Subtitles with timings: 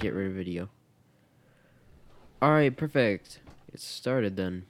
[0.00, 0.68] get rid of video.
[2.42, 3.40] All right, perfect.
[3.72, 4.64] It started then.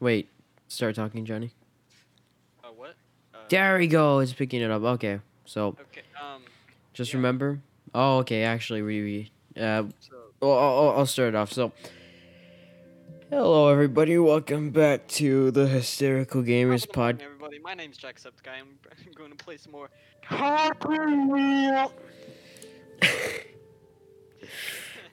[0.00, 0.28] Wait,
[0.68, 1.52] start talking, Johnny.
[2.62, 2.94] Uh, what?
[3.34, 4.18] Uh, There we go.
[4.18, 4.82] It's picking it up.
[4.82, 6.02] Okay, so Okay.
[6.20, 6.42] Um.
[6.92, 7.18] just Yeah.
[7.18, 7.60] remember.
[7.94, 8.42] Oh, okay.
[8.42, 9.30] Actually, we we
[9.62, 10.16] uh, So.
[10.40, 11.52] well, I'll, I'll- start it off.
[11.52, 11.72] So,
[13.30, 14.18] hello everybody.
[14.18, 17.22] Welcome back to the Hysterical Gamers morning, Pod.
[17.22, 18.58] Everybody, my name's Jacksepticeye.
[18.58, 19.88] I'm, I'm going to play some more.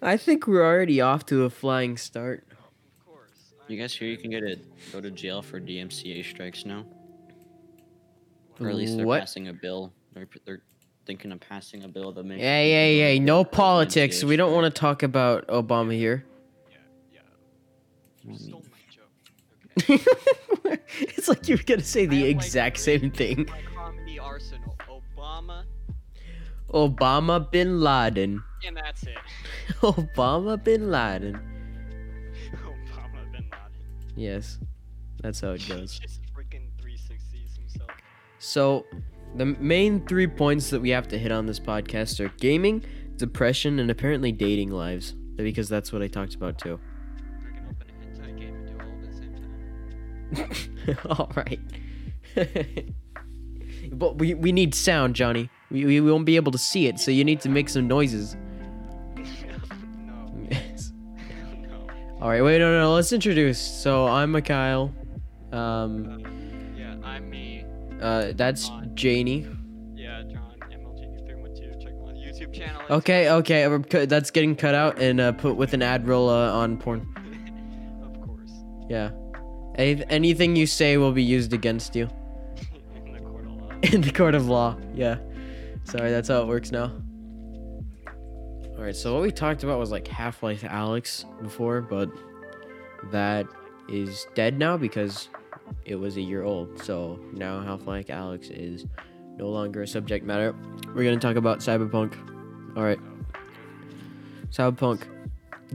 [0.01, 2.45] I think we're already off to a flying start.
[3.67, 4.57] You guys hear you can get a
[4.91, 6.85] go to jail for DMCA strikes now,
[8.59, 9.19] or at least they're What?
[9.19, 9.93] passing a bill.
[10.13, 10.61] They're they're
[11.05, 12.41] thinking of passing a bill that makes.
[12.41, 13.19] Hey, hey, hey!
[13.19, 14.23] No politics.
[14.23, 16.25] We don't want to talk about Obama here.
[16.71, 17.19] Yeah,
[18.25, 18.35] yeah.
[18.37, 20.01] Stole my joke.
[20.65, 20.77] Okay.
[20.99, 23.47] it's like you were gonna say the have, like, exact same thing.
[23.49, 24.75] My arsenal.
[25.17, 25.63] Obama,
[26.73, 28.43] Obama bin Laden.
[28.65, 29.17] and that's it.
[29.81, 31.35] Obama bin Laden.
[32.53, 33.51] Obama bin Laden.
[34.15, 34.57] Yes,
[35.21, 35.99] that's how it goes.
[35.99, 37.89] Just freaking 360s himself.
[38.39, 38.85] So,
[39.35, 42.83] the main three points that we have to hit on this podcast are gaming,
[43.17, 45.13] depression, and apparently dating lives.
[45.35, 46.79] Because that's what I talked about too.
[47.41, 49.07] We're gonna open a hentai game and do all of it
[50.35, 50.97] at the same time.
[51.17, 52.89] All right.
[53.93, 55.49] but we, we need sound, Johnny.
[55.71, 58.35] We, we won't be able to see it, so you need to make some noises.
[62.21, 63.59] All right, wait, no, no, no, let's introduce.
[63.59, 64.93] So I'm Mikhail.
[65.53, 67.65] Um, Yeah, I'm me.
[68.01, 69.47] uh, that's Janie.
[69.95, 71.81] Yeah, John, MLG312.
[71.81, 72.81] Check my YouTube channel.
[72.89, 76.77] Okay, okay, that's getting cut out and uh, put with an ad roll uh, on
[76.77, 77.07] porn.
[78.03, 78.51] of course.
[78.89, 79.11] Yeah.
[79.75, 82.09] Any- anything you say will be used against you
[83.03, 83.69] In the court of law.
[83.93, 84.75] in the court of law.
[84.93, 85.17] Yeah.
[85.85, 86.91] Sorry, that's how it works now.
[88.79, 92.09] All right, so what we talked about was like Half-Life Alyx before, but
[93.11, 93.45] that
[93.89, 95.27] is dead now because
[95.83, 96.81] it was a year old.
[96.81, 98.85] So now Half-Life Alyx is
[99.35, 100.55] no longer a subject matter.
[100.95, 102.15] We're gonna talk about Cyberpunk.
[102.77, 102.99] All right,
[104.49, 105.03] Cyberpunk.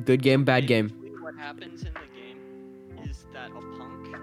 [0.06, 0.88] Good game, bad game.
[1.20, 4.16] What happens in the game is that a punk.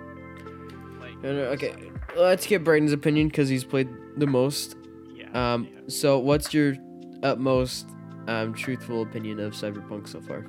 [0.99, 1.21] Like.
[1.21, 1.75] No, no, okay,
[2.17, 4.75] let's get Brayden's opinion because he's played the most.
[5.13, 5.53] Yeah.
[5.53, 5.81] Um, yeah.
[5.85, 6.77] so what's your
[7.21, 7.85] utmost
[8.27, 10.45] um, truthful opinion of Cyberpunk so far?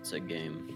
[0.00, 0.68] It's a game.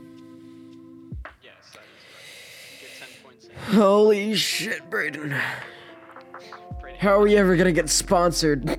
[1.42, 2.80] Yes, that is right.
[2.80, 3.76] Get 10 points in.
[3.76, 5.38] Holy shit, Brayden.
[6.98, 8.78] How are we ever gonna get sponsored?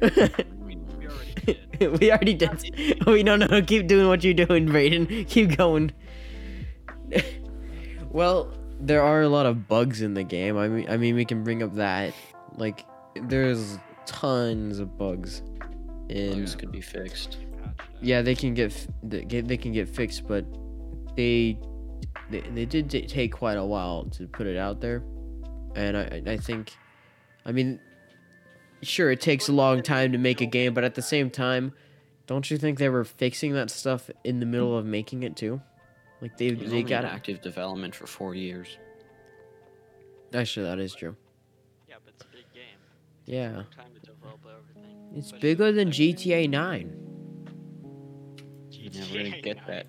[0.64, 2.00] We, we already did.
[2.00, 3.06] we already did.
[3.06, 5.28] We no, no, no, keep doing what you're doing, Brayden.
[5.28, 5.92] Keep going.
[8.10, 10.56] well, there are a lot of bugs in the game.
[10.56, 12.14] I mean, I mean, we can bring up that.
[12.56, 15.42] Like, there's tons of bugs.
[16.08, 17.38] In Bugs could be fixed.
[18.00, 20.44] Yeah they can get they they can get fixed but
[21.16, 21.58] they
[22.30, 25.02] they, they did take quite a while to put it out there
[25.74, 26.76] and I, I think
[27.46, 27.80] i mean
[28.82, 31.72] sure it takes a long time to make a game but at the same time
[32.26, 35.60] don't you think they were fixing that stuff in the middle of making it too
[36.20, 38.78] like they It they only got in active development for four years.
[40.34, 41.16] actually that is true
[41.88, 42.78] Yeah, but it's a big game.
[43.26, 43.93] yeah Long time to develop everything.
[45.16, 47.00] It's especially bigger than gta 9
[48.70, 49.86] Yeah, we're gonna get GTA that.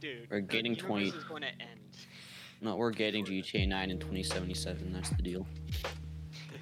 [0.00, 1.80] Dude, We're getting 20 is going to end.
[2.60, 4.92] No, we're getting GTA 9 in 2077.
[4.92, 5.46] That's the deal.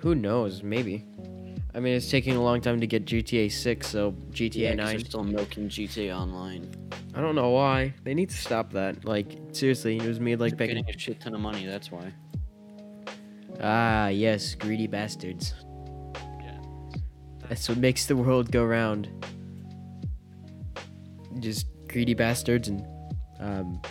[0.00, 1.04] who knows maybe
[1.74, 4.76] i mean it's taking a long time to get gta 6 so gta Yeah, 'cause
[4.78, 6.64] 9 they're still milking GTA Online.
[7.14, 7.92] I don't know why.
[8.04, 9.04] They need to stop that.
[9.04, 10.68] Like seriously, it was made like They're back.
[10.68, 11.66] getting a shit ton of money.
[11.66, 12.12] That's why.
[13.60, 15.54] Ah, yes, greedy bastards.
[17.50, 19.08] That's what makes the world go round.
[21.40, 22.86] Just greedy bastards and
[23.40, 23.82] um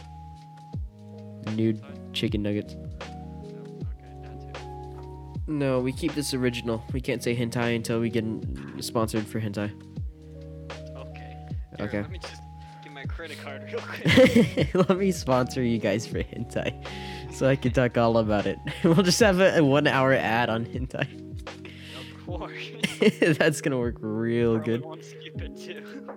[1.56, 1.82] nude
[2.14, 2.74] chicken nuggets.
[2.74, 5.44] Okay, that too.
[5.48, 6.82] No, we keep this original.
[6.94, 8.24] We can't say hentai until we get
[8.80, 9.70] sponsored for hentai.
[10.96, 11.36] Okay.
[11.78, 12.02] Here, Okay.
[12.02, 12.42] Let me just
[12.82, 14.74] get my credit card real quick.
[14.90, 16.74] Let me sponsor you guys for hentai,
[17.34, 18.58] so I can talk all about it.
[18.86, 21.08] We'll just have a, a one-hour ad on hentai.
[21.42, 22.70] of course.
[23.22, 24.86] That's gonna work real Probably good.
[24.86, 26.08] won't skip it too.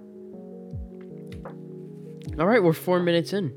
[2.38, 3.52] All right, we're four minutes in.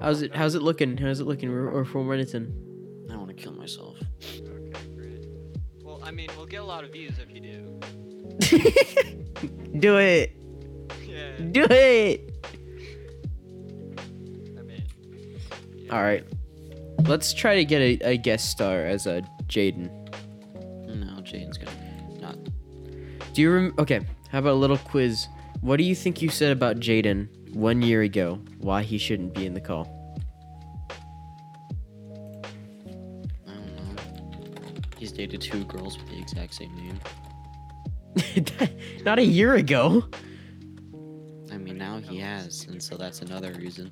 [0.00, 0.34] How's it?
[0.34, 0.96] How's it looking?
[0.96, 1.50] How's it looking?
[1.50, 3.06] We're, we're four minutes in.
[3.10, 3.98] I want to kill myself.
[4.40, 5.26] Okay, great.
[5.82, 7.78] Well, I mean, we'll get a lot of views if you do.
[9.78, 10.36] Do it.
[11.06, 11.36] Yeah.
[11.50, 12.46] Do it.
[14.58, 14.84] I mean.
[15.76, 15.92] yeah.
[15.94, 16.24] All right.
[17.06, 19.90] Let's try to get a, a guest star as a Jaden.
[23.32, 24.00] Do you rem- okay?
[24.30, 25.28] How about a little quiz?
[25.62, 28.40] What do you think you said about Jaden one year ago?
[28.58, 29.88] Why he shouldn't be in the call?
[33.46, 34.02] I don't know.
[34.98, 37.00] He's dated two girls with the exact same name.
[39.04, 40.04] Not a year ago.
[41.50, 43.90] I mean, now he has, and so that's another reason.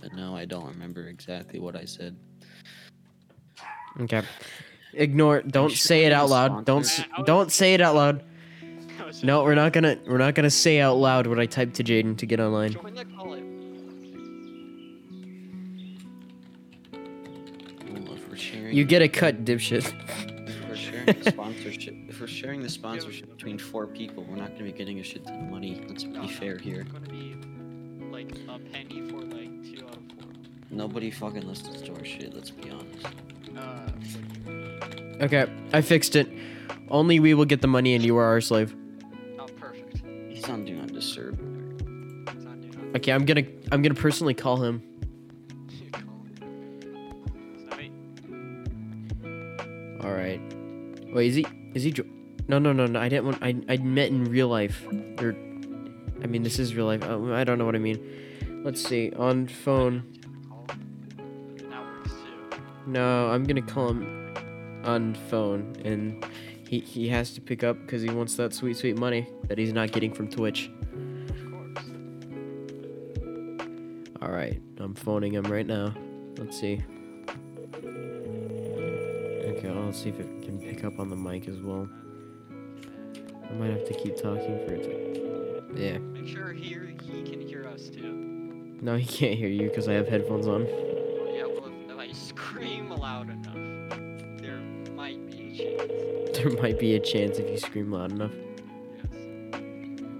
[0.00, 2.16] But no, I don't remember exactly what I said.
[4.00, 4.22] Okay.
[4.94, 5.42] Ignore.
[5.42, 6.64] Don't should say it out loud.
[6.64, 8.24] Don't s- don't say it out loud.
[9.22, 12.18] No, we're not gonna we're not gonna say out loud what I typed to Jaden
[12.18, 12.72] to get online.
[12.72, 13.32] Join the call.
[18.12, 19.92] if we're sharing, You get a cut, dipshit.
[20.48, 24.52] If we're sharing the sponsorship, if we're sharing the sponsorship between four people, we're not
[24.52, 25.84] gonna be getting a shit ton of money.
[25.88, 26.82] Let's be no, fair here.
[26.82, 27.34] It's gonna be
[28.10, 30.32] like a penny for like two out of four.
[30.70, 32.34] Nobody fucking listens to our shit.
[32.34, 33.06] Let's be honest.
[33.58, 35.22] Uh, what do you mean?
[35.22, 36.28] Okay, I fixed it.
[36.90, 38.74] Only we will get the money and you are our slave.
[39.38, 40.02] Oh, perfect.
[40.28, 41.34] He's on Do Not Disturb.
[42.28, 44.82] It's on do not Okay, I'm gonna I'm gonna personally call him.
[50.02, 50.40] All right.
[51.12, 51.92] Wait, is he is he?
[51.92, 52.04] Jo-
[52.48, 52.98] no, no, no, no.
[52.98, 53.42] I didn't want.
[53.42, 54.86] I I met in real life.
[55.20, 55.36] Or,
[56.22, 57.02] I mean, this is real life.
[57.04, 58.00] Uh, I don't know what I mean.
[58.64, 59.12] Let's see.
[59.12, 60.17] On phone.
[62.88, 64.34] No, I'm gonna call him
[64.82, 66.24] on phone, and
[66.66, 69.74] he he has to pick up because he wants that sweet sweet money that he's
[69.74, 70.70] not getting from Twitch.
[71.28, 71.84] Of course.
[74.22, 75.94] All right, I'm phoning him right now.
[76.38, 76.82] Let's see.
[79.44, 81.86] Okay, let's see if it can pick up on the mic as well.
[83.44, 85.74] I might have to keep talking for it to.
[85.78, 85.98] Yeah.
[85.98, 88.78] Make sure here he can hear us too.
[88.80, 90.66] No, he can't hear you because I have headphones on.
[96.38, 98.30] There might be a chance if you scream loud enough.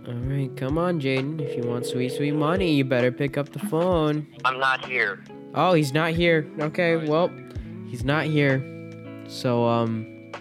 [0.08, 1.40] All right, come on, Jaden.
[1.40, 4.26] If you want sweet, sweet money, you better pick up the phone.
[4.44, 5.22] I'm not here.
[5.54, 6.50] Oh, he's not here.
[6.58, 7.30] Okay, well,
[7.86, 8.60] he's not here.
[9.28, 10.32] So, um,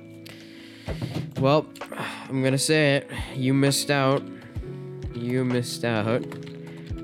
[1.39, 1.67] well,
[2.27, 3.11] I'm gonna say it.
[3.35, 4.23] You missed out.
[5.13, 6.23] You missed out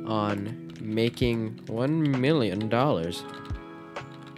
[0.07, 3.23] on making one million dollars.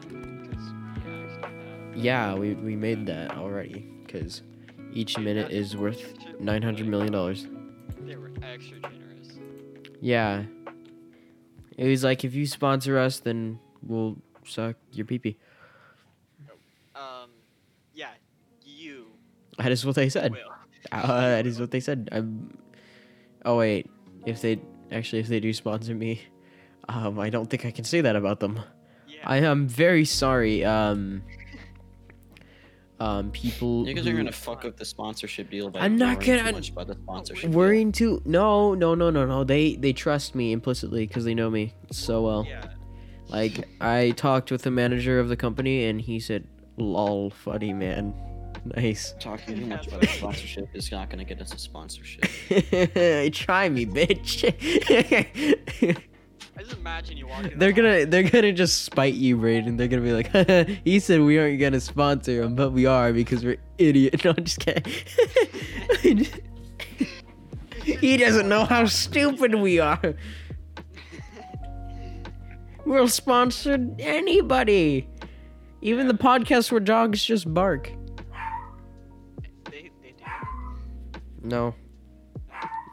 [0.07, 0.73] Because
[1.05, 1.95] we actually have.
[1.95, 3.94] Yeah, we, we made that already.
[4.21, 4.41] Cause
[4.93, 7.47] each minute is worth nine hundred million dollars.
[8.01, 9.39] They were extra generous.
[10.01, 10.43] Yeah.
[11.77, 15.37] It was like if you sponsor us, then we'll suck your pee pee.
[16.95, 17.29] Um,
[17.93, 18.11] yeah,
[18.63, 19.07] you
[19.57, 20.33] That is what they said.
[20.91, 22.09] Uh, that is what they said.
[22.11, 22.57] I'm.
[23.43, 23.89] Oh wait,
[24.25, 24.59] if they
[24.91, 26.21] actually if they do sponsor me,
[26.87, 28.59] um, I don't think I can say that about them.
[29.07, 29.19] Yeah.
[29.25, 30.63] I am very sorry.
[30.63, 31.23] Um.
[32.97, 33.85] Um, people.
[33.87, 36.69] You guys are gonna fuck up the sponsorship deal by I'm not gonna- too much
[36.69, 37.49] about the sponsorship.
[37.51, 37.57] deal.
[37.59, 38.21] worrying too.
[38.25, 39.43] No, no, no, no, no.
[39.43, 42.45] They they trust me implicitly because they know me so well.
[42.47, 42.67] yeah.
[43.27, 46.47] Like I talked with the manager of the company and he said,
[46.77, 48.13] "Lol, funny man,
[48.77, 52.21] nice." Talking too much about the sponsorship is not gonna get us a sponsorship.
[53.33, 54.45] Try me, bitch.
[56.57, 57.59] I just imagine you walk in.
[57.59, 59.77] they're gonna they're gonna just spite you, Braden.
[59.77, 63.43] They're gonna be like, "He said we aren't gonna sponsor him, but we are because
[63.43, 64.91] we're idiot." No, I'm just kidding.
[67.83, 70.15] he doesn't know how stupid we are.
[72.85, 75.07] We'll sponsor anybody,
[75.81, 77.91] even the podcast where dogs just bark.
[79.71, 80.23] They, they do.
[81.43, 81.75] No.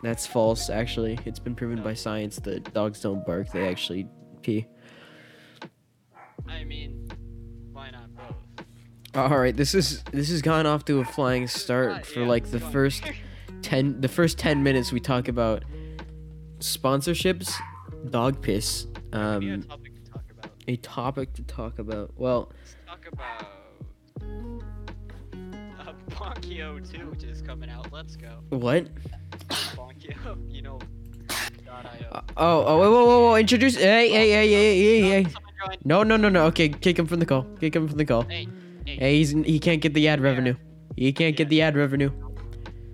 [0.02, 1.18] That's false, actually.
[1.24, 4.08] It's been proven by science that dogs don't bark, they actually
[4.42, 4.66] pee.
[6.48, 7.08] I mean,
[7.72, 8.66] why not both?
[9.16, 13.04] Alright, this is this has gone off to a flying start for like the first
[13.60, 15.64] ten the first ten minutes we talk about
[16.58, 17.52] sponsorships,
[18.10, 18.86] dog piss.
[19.12, 20.50] A Um topic to talk about.
[20.66, 22.10] a topic to talk about.
[22.16, 23.46] Well, Let's talk about
[25.78, 27.92] uh, Bonkyo 2, which is coming out.
[27.92, 28.40] Let's go.
[28.48, 28.88] what?
[29.76, 30.78] Bonkyo, you know.
[32.10, 33.76] Uh, oh, oh, whoa, whoa, whoa, whoa, introduce.
[33.76, 35.22] Hey, hey, hey, hey, hey, hey.
[35.24, 35.76] Someone.
[35.84, 36.44] No, no, no, no.
[36.46, 37.44] Okay, kick him from the call.
[37.60, 38.22] Kick him from the call.
[38.22, 38.46] Hey,
[38.86, 40.54] hey, Hey, he's he can't get the ad revenue.
[40.96, 42.10] He can't get the ad revenue.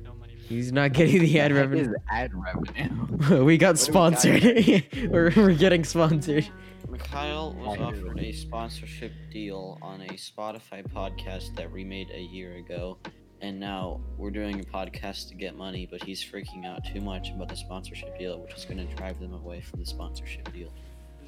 [0.04, 1.92] no money for He's not getting the ad revenue.
[2.11, 3.45] ad revenue.
[3.45, 4.42] we got What do we got sponsored.
[5.11, 6.49] we're, we're getting sponsored.
[6.88, 12.57] Mikhail was offered a sponsorship deal on a Spotify podcast that we made a year
[12.57, 12.99] ago,
[13.40, 17.30] and now we're doing a podcast to get money, but he's freaking out too much
[17.30, 20.73] about the sponsorship deal, which is going to drive them away from the sponsorship deal.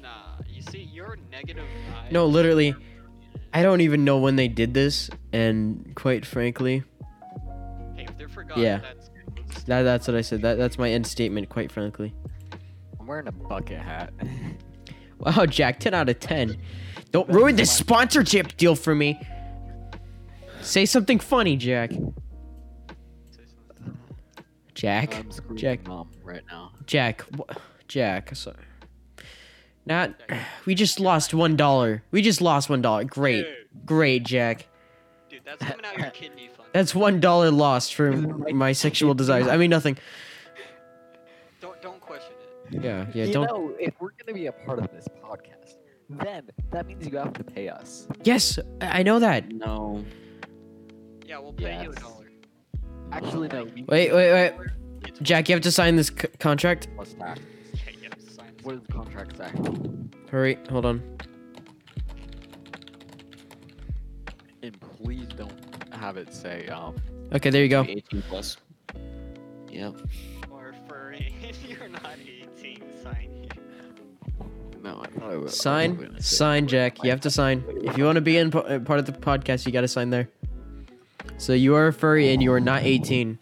[0.01, 2.77] Nah, you see, your negative vibes No, literally, are.
[3.53, 6.83] I don't even know when they did this, and quite frankly,
[7.95, 8.79] Hey, if they're forgotten, Yeah.
[8.79, 9.65] that's good.
[9.67, 10.41] That that's what I said.
[10.41, 11.49] That that's my end statement.
[11.49, 12.13] Quite frankly.
[12.99, 14.13] I'm wearing a bucket hat.
[15.19, 16.57] Wow, Jack, 10 out of 10.
[17.11, 19.19] Don't ruin this sponsorship deal for me.
[20.61, 21.91] Say something funny, Jack.
[24.73, 25.15] Jack.
[25.15, 25.87] I'm Jack.
[25.87, 26.71] mom right now.
[26.85, 27.23] Jack.
[27.87, 28.35] Jack.
[28.35, 28.55] Sorry.
[29.85, 30.13] Not.
[30.65, 32.03] We just lost one dollar.
[32.11, 33.03] We just lost one dollar.
[33.03, 33.43] Great.
[33.43, 34.67] Dude, Great, Jack.
[35.29, 36.69] dude, that's coming out your kidney fund.
[36.73, 39.47] That's one dollar lost for my sexual desires.
[39.47, 39.97] I mean nothing.
[41.59, 42.33] Don't don't question
[42.71, 42.83] it.
[42.83, 43.25] Yeah, yeah.
[43.25, 43.47] you Don't.
[43.47, 45.75] know, if we're gonna be a part of this podcast,
[46.09, 48.07] then that means you have to pay us.
[48.23, 49.49] Yes, I I know that.
[49.51, 50.03] No.
[51.31, 52.01] Yeah, we'll pay you a Yes.
[52.01, 52.25] dollar.
[53.13, 53.63] Actually, no.
[53.63, 54.53] We Wait, wait, wait.
[55.07, 56.89] It's Jack, you have to sign this c- contract.
[56.93, 57.39] plus tax.
[57.75, 58.65] Okay, you sign this.
[58.65, 59.49] What does the contract say?
[60.29, 60.57] Hurry.
[60.69, 61.01] Hold on.
[64.61, 65.53] And please don't
[65.93, 66.97] have it say um.
[67.33, 67.83] Okay, there you go.
[67.87, 68.57] 18 plus.
[69.69, 70.01] Yep.
[70.51, 71.33] Or furry.
[71.41, 72.17] If you're not
[72.57, 73.63] 18, sign here.
[74.83, 75.57] No, I thought it was.
[75.57, 77.01] Sign, sign, Jack.
[77.05, 77.63] You have to sign.
[77.83, 79.87] If you want to be in po- uh, part of the podcast, you got to
[79.87, 80.27] sign there.
[81.41, 83.39] So you are a furry and you are not 18.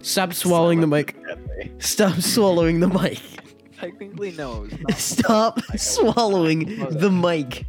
[0.00, 1.14] Stop swallowing the mic.
[1.78, 3.20] Stop swallowing the mic.
[3.78, 4.66] Technically, no.
[4.96, 7.66] Stop swallowing the mic.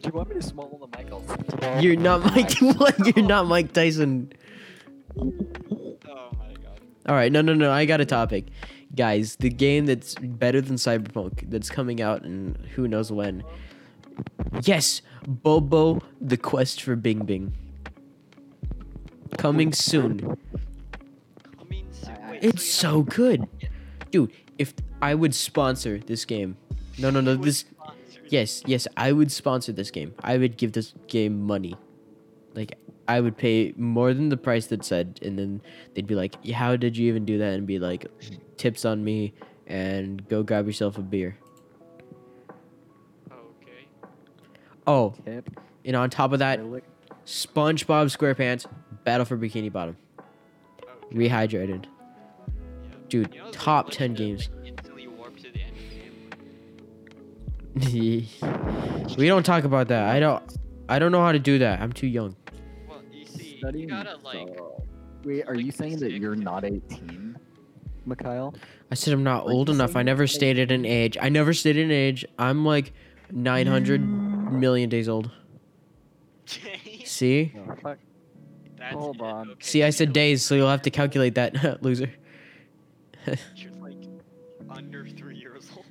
[0.00, 1.10] Do you want me to swallow the mic?
[1.10, 2.58] I'll You're not Mike.
[2.58, 3.16] What?
[3.16, 4.30] You're not Mike Tyson.
[5.18, 5.32] Oh
[6.38, 6.78] my god.
[7.06, 7.72] All right, no, no, no.
[7.72, 8.48] I got a topic,
[8.94, 9.36] guys.
[9.36, 13.44] The game that's better than Cyberpunk that's coming out and who knows when.
[14.60, 17.56] Yes, Bobo: The Quest for Bing Bing.
[19.38, 20.36] Coming soon.
[21.60, 23.46] I mean, so, I- I- wait, It's so so good,
[24.10, 24.30] dude.
[24.58, 26.56] If I would sponsor this game,
[26.98, 27.34] no, no, no.
[27.36, 27.64] This.
[28.28, 30.14] Yes, yes, I would sponsor this game.
[30.22, 31.74] I would give this game money.
[32.54, 32.78] Like
[33.08, 35.60] I would pay more than the price that said, and then
[35.94, 38.06] they'd be like, "How did you even do that?" And be like,
[38.56, 39.34] "Tips on me,"
[39.66, 41.36] and go grab yourself a beer.
[43.30, 43.86] Okay.
[44.86, 45.50] Oh, tip.
[45.84, 46.60] and on top of that,
[47.26, 48.66] SpongeBob SquarePants
[49.04, 49.96] Battle for Bikini Bottom,
[50.82, 51.16] okay.
[51.16, 51.84] rehydrated.
[51.84, 52.96] yeah.
[53.08, 54.48] Dude, You know, top 10 that, games.
[54.56, 55.72] like, instantly warp to the end
[57.76, 59.16] of the game.
[59.18, 60.08] we don't talk about that.
[60.08, 60.42] I don't.
[60.88, 61.80] I don't know how to do that.
[61.80, 62.36] I'm too young.
[62.88, 64.48] Well, you see, you gotta like.
[65.24, 67.38] Wait, are like you saying that you're not 18,
[68.04, 68.54] Mikhail?
[68.90, 69.96] I said I'm not Are old enough.
[69.96, 71.16] I never stated an age.
[71.20, 72.26] I never stated an age.
[72.38, 72.92] I'm like
[73.30, 74.02] 900
[74.52, 75.30] million days old.
[77.04, 77.52] See?
[77.54, 77.98] No, fuck.
[78.84, 79.50] That's Hold it, on.
[79.52, 82.10] okay, See, I said days, so you'll have to calculate that, loser.
[83.56, 83.96] You're like
[84.68, 85.86] under three years old.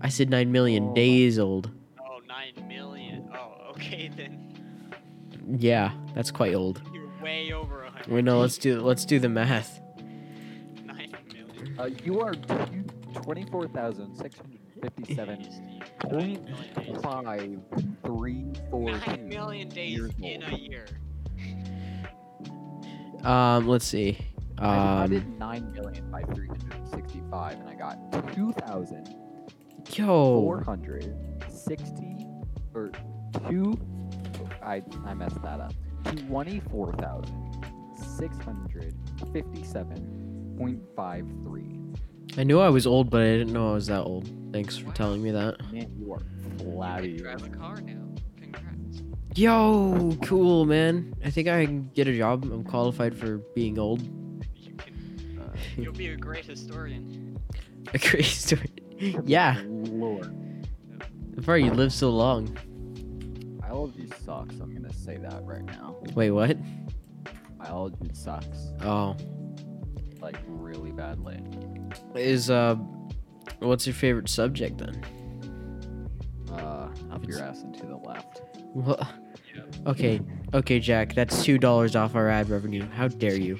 [0.00, 0.94] I said 9 million Oh.
[0.94, 1.70] days old.
[2.00, 3.28] Oh, nine million.
[3.34, 4.54] Oh, okay then.
[5.58, 6.80] Yeah, that's quite old.
[6.92, 8.08] You're way over a hundred.
[8.12, 9.80] Wait, no, let's do let's do the math.
[10.84, 11.74] Nine million.
[11.78, 12.84] Uh, you are two-
[13.22, 15.48] 24,657
[16.00, 16.48] point
[17.02, 17.58] five
[18.04, 20.86] three four Nine two million days in a year.
[23.24, 24.18] Um, let's see.
[24.58, 27.98] I, did, I Um, did 9 million by 365 and I got
[28.34, 30.38] 2,460 yo,
[32.74, 32.90] or
[33.48, 33.78] 2
[34.62, 35.72] I I messed that up.
[40.64, 41.98] 24,657.53.
[42.36, 44.28] I knew I was old, but I didn't know I was that old.
[44.52, 45.56] Thanks for telling me that.
[45.72, 46.20] Man, you are
[46.58, 48.13] You can drive a car now.
[49.34, 49.38] Congrats.
[49.38, 51.14] Yo, cool, man.
[51.24, 52.44] I think I can get a job.
[52.44, 54.02] I'm qualified for being old.
[54.56, 55.52] You can.
[55.76, 57.38] You'll be a great historian.
[57.92, 59.22] A great historian?
[59.26, 60.32] Yeah, Lord.
[61.36, 62.56] before you live so long.
[63.60, 64.54] Biology sucks.
[64.58, 65.96] I'm gonna say that right now.
[66.14, 66.56] Wait, what?
[67.58, 68.72] Biology sucks.
[68.82, 69.16] Oh,
[70.20, 71.40] Like really badly.
[72.16, 72.76] is uh,
[73.58, 75.04] what's your favorite subject then?
[76.50, 78.40] Uh, up your ass and to the left.
[78.74, 79.08] Well,
[79.54, 79.62] Yeah.
[79.90, 80.20] okay,
[80.52, 81.14] okay, Jack.
[81.14, 82.86] That's two dollars off our ad revenue.
[82.90, 83.58] How dare you?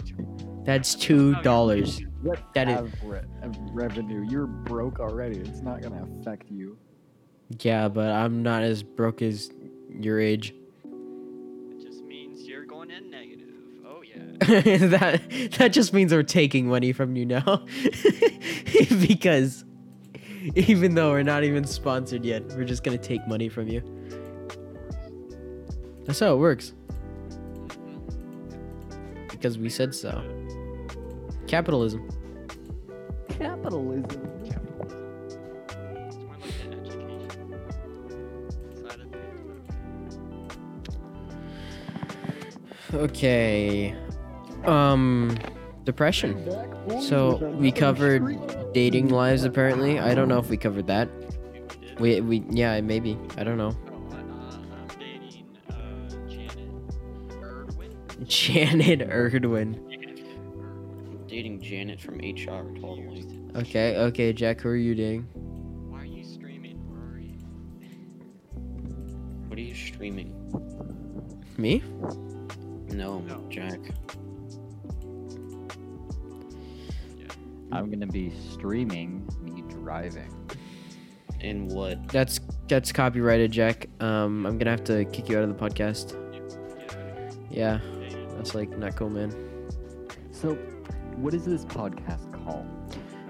[0.65, 2.01] That's two oh, dollars.
[2.23, 3.21] What That is- re-
[3.73, 4.27] revenue?
[4.29, 5.39] You're broke already.
[5.39, 6.77] It's not gonna affect you.
[7.61, 9.51] Yeah, but I'm not as broke as
[9.91, 10.55] your age.
[10.85, 13.51] It just means you're going in negative.
[13.87, 14.79] Oh yeah.
[14.89, 15.21] that
[15.59, 17.65] that just means we're taking money from you now.
[19.07, 19.65] because
[20.57, 23.83] even though we're not even sponsored yet, we're just gonna take money from you.
[26.05, 26.73] That's how it works.
[29.31, 30.23] Because we said so.
[31.47, 32.09] Capitalism.
[33.29, 34.31] Capitalism.
[34.45, 34.57] It's
[36.17, 37.55] more like the education
[38.87, 39.59] side of things.
[42.95, 43.95] Okay.
[44.65, 45.37] Um,
[45.85, 46.49] depression.
[47.01, 49.45] So we covered dating lives.
[49.45, 51.09] Apparently, I don't know if we covered that.
[51.99, 53.77] We we yeah maybe I don't know.
[58.27, 59.75] Janet Erdwin.
[59.91, 61.29] Janet Erdwin.
[61.29, 63.27] Dating Janet from HR, totally.
[63.57, 65.23] Okay okay Jack, who are you dating?
[65.91, 67.37] Why are you streaming, Rory?
[69.49, 70.33] What are you streaming?
[71.57, 71.83] Me?
[72.91, 73.45] No, No.
[73.51, 73.79] Jack.
[77.73, 80.33] I'm gonna be streaming me driving.
[81.41, 82.07] In what?
[82.09, 82.39] That's
[82.69, 83.89] that's copyrighted, Jack.
[84.01, 86.17] Um, I'm gonna have to kick you out of the podcast.
[87.51, 87.81] Yeah,
[88.37, 89.33] that's like not cool, man.
[90.33, 90.55] So,
[91.17, 92.67] what is this podcast called?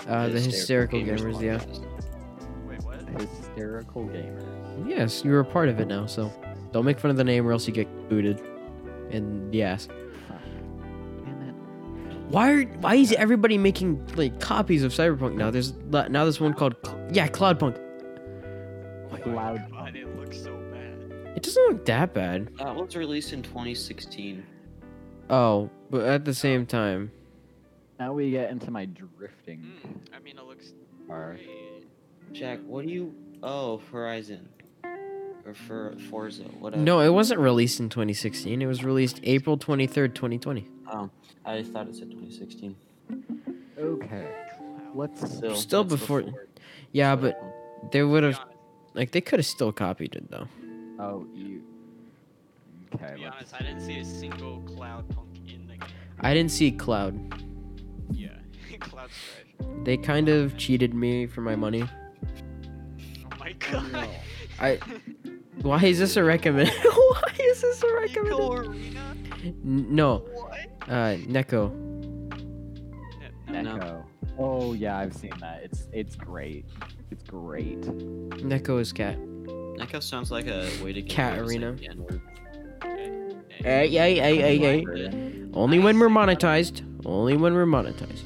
[0.08, 1.58] Uh, the hysterical gamers, yeah.
[1.58, 2.66] podcast.
[2.66, 3.20] Wait, what?
[3.20, 4.88] Hysterical Gamers.
[4.88, 6.32] Yes, you're a part of it now, so
[6.72, 8.40] don't make fun of the name or else you get booted
[9.10, 9.88] in the ass.
[12.28, 15.50] Why are why is everybody making like copies of Cyberpunk now?
[15.50, 17.80] There's now there's one called Cl- yeah Cloudpunk.
[19.22, 19.70] Cloud.
[19.70, 21.36] God, it looks so bad.
[21.36, 22.50] It doesn't look that bad.
[22.58, 24.44] That was released in 2016.
[25.30, 27.10] Oh, but at the same time,
[27.98, 30.72] Now we get into my drifting Mm, I mean, it looks
[31.08, 31.36] part.
[31.36, 31.86] great.
[32.32, 33.14] Jack, what do you?
[33.42, 34.48] Oh, Horizon.
[35.46, 36.82] Or for Forza, whatever.
[36.82, 38.62] no, it wasn't released in 2016.
[38.62, 40.66] It was released April 23rd, 2020.
[40.90, 41.10] Oh,
[41.44, 42.74] I thought it said 2016.
[43.78, 44.26] Okay.
[44.94, 45.20] Let's.
[45.36, 46.46] Still, Still that's before-
[46.92, 47.38] Yeah, but
[47.92, 48.40] they would have
[48.94, 50.48] like they could have still copied it though.
[50.98, 51.62] Oh, you.
[52.94, 53.06] Okay.
[53.08, 55.88] to be let's- honest, I didn't see a single cloud punk in the game.
[56.20, 57.14] I didn't see Cloud.
[58.12, 58.28] Yeah,
[58.80, 59.68] cloud trash.
[59.84, 61.82] They kind of cheated me for my money.
[63.24, 64.08] Oh my god.
[64.60, 64.78] I-
[65.62, 66.68] Why is this a recommend?
[66.84, 68.30] Why is this a recommend?
[68.38, 69.14] Nico Arena?
[69.62, 70.58] No, What?
[70.88, 71.72] uh, Neko.
[73.48, 73.76] No, No.
[73.76, 74.04] Echo.
[74.38, 75.62] Oh yeah, I've seen that.
[75.62, 76.64] It's it's great.
[77.10, 77.80] It's great.
[77.82, 79.16] Neko is cat.
[79.18, 82.20] Neko sounds like a way to get Cat rid of arena.
[83.64, 85.44] The Hey, hey, hey, hey, hey.
[85.54, 86.82] Only when we're monetized.
[87.06, 88.22] Only when we're monetized.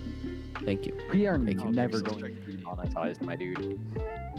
[0.64, 0.96] Thank you.
[1.12, 1.72] We are Thank you.
[1.72, 3.79] never going to be monetized, my dude.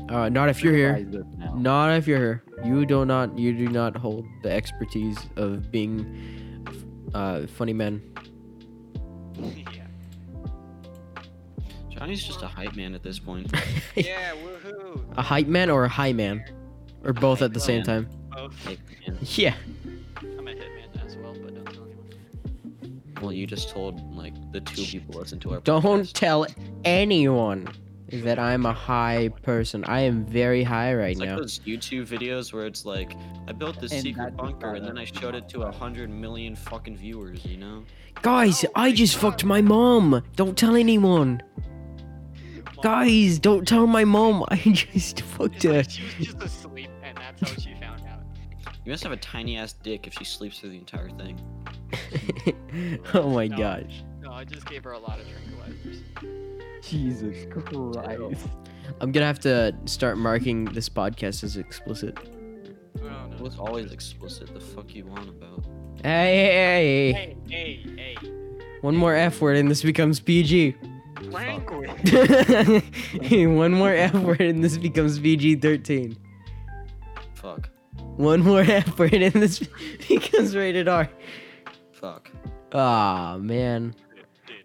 [0.09, 0.93] Uh, not if you're here.
[0.93, 1.53] Realize this now.
[1.55, 2.43] Not if you're here.
[2.63, 3.37] You do not.
[3.37, 6.65] You do not hold the expertise of being,
[7.13, 8.01] uh, funny man.
[9.39, 9.85] yeah.
[11.89, 13.51] Johnny's just a hype man at this point.
[13.95, 15.03] Yeah, woohoo.
[15.17, 16.43] a hype man or a high man,
[17.03, 18.05] or both at the same man.
[18.05, 18.09] time.
[18.31, 19.37] Both.
[19.37, 19.55] Yeah.
[23.21, 25.59] Well, you just told like the two people listen to our.
[25.61, 26.13] Don't podcast.
[26.13, 26.45] tell
[26.85, 27.67] anyone
[28.11, 29.83] that I'm a high person.
[29.85, 33.13] I am very high right It's like those YouTube videos where it's like,
[33.47, 36.55] I built this And secret bunker and then I showed it to a hundred million
[36.55, 37.83] fucking viewers, you know?
[38.23, 39.21] Guys, Oh I just God.
[39.21, 40.23] fucked my mom.
[40.35, 41.43] Don't tell anyone.
[42.65, 44.43] Mom, Guys, don't tell my mom.
[44.49, 45.73] I just fucked it's her.
[45.73, 48.21] like she was just asleep, and that's how she found out.
[48.85, 51.39] You must have a tiny ass dick if she sleeps through the entire thing.
[53.13, 53.57] oh my No.
[53.57, 54.03] gosh.
[54.21, 56.01] No, I just gave her a lot of tranquilizers.
[56.81, 58.47] Jesus Christ.
[59.01, 62.17] I'm gonna have to start marking this podcast as explicit.
[63.01, 63.29] Oh no.
[63.35, 64.53] It was always explicit.
[64.53, 65.63] The fuck you want about?
[66.03, 68.15] Hey, hey, Hey, hey, hey.
[68.21, 68.31] hey.
[68.81, 70.75] One more F word and this becomes PG.
[71.23, 71.89] Language.
[73.31, 76.15] One more F word and this becomes PG 13.
[77.35, 77.69] Fuck.
[78.15, 79.59] One more F word and this
[80.07, 81.09] becomes rated R.
[82.71, 82.75] Fuck.
[82.75, 83.95] Ah man.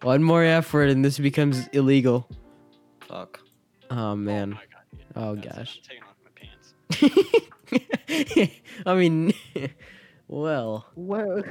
[0.03, 2.29] One more F word and this becomes illegal.
[3.09, 3.41] Fuck.
[3.91, 4.53] Oh man.
[4.53, 5.81] Oh, my God, yeah, Oh, gosh.
[5.81, 6.31] I'm taking off my
[8.41, 8.51] pants.
[8.87, 9.33] I mean,
[10.29, 11.47] well, What?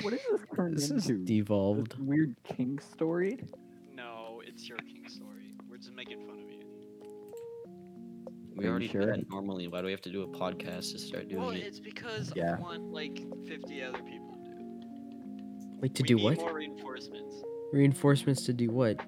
[0.00, 1.24] What is this turned this is into?
[1.24, 1.92] devolved.
[1.92, 3.38] This weird king story?
[3.94, 5.52] No, it's your king story.
[5.68, 6.60] We're just making fun of you.
[8.56, 9.02] We Are already sure?
[9.02, 9.68] do that normally.
[9.68, 11.58] Why do we have to do a podcast to start doing Well, it?
[11.58, 12.56] Well, it's because Yeah.
[12.56, 14.31] I want like 50 other people
[15.82, 15.90] to do.
[15.90, 16.38] Wait, to we do need what?
[16.38, 17.42] More reinforcements.
[17.72, 19.00] Reinforcements to do what?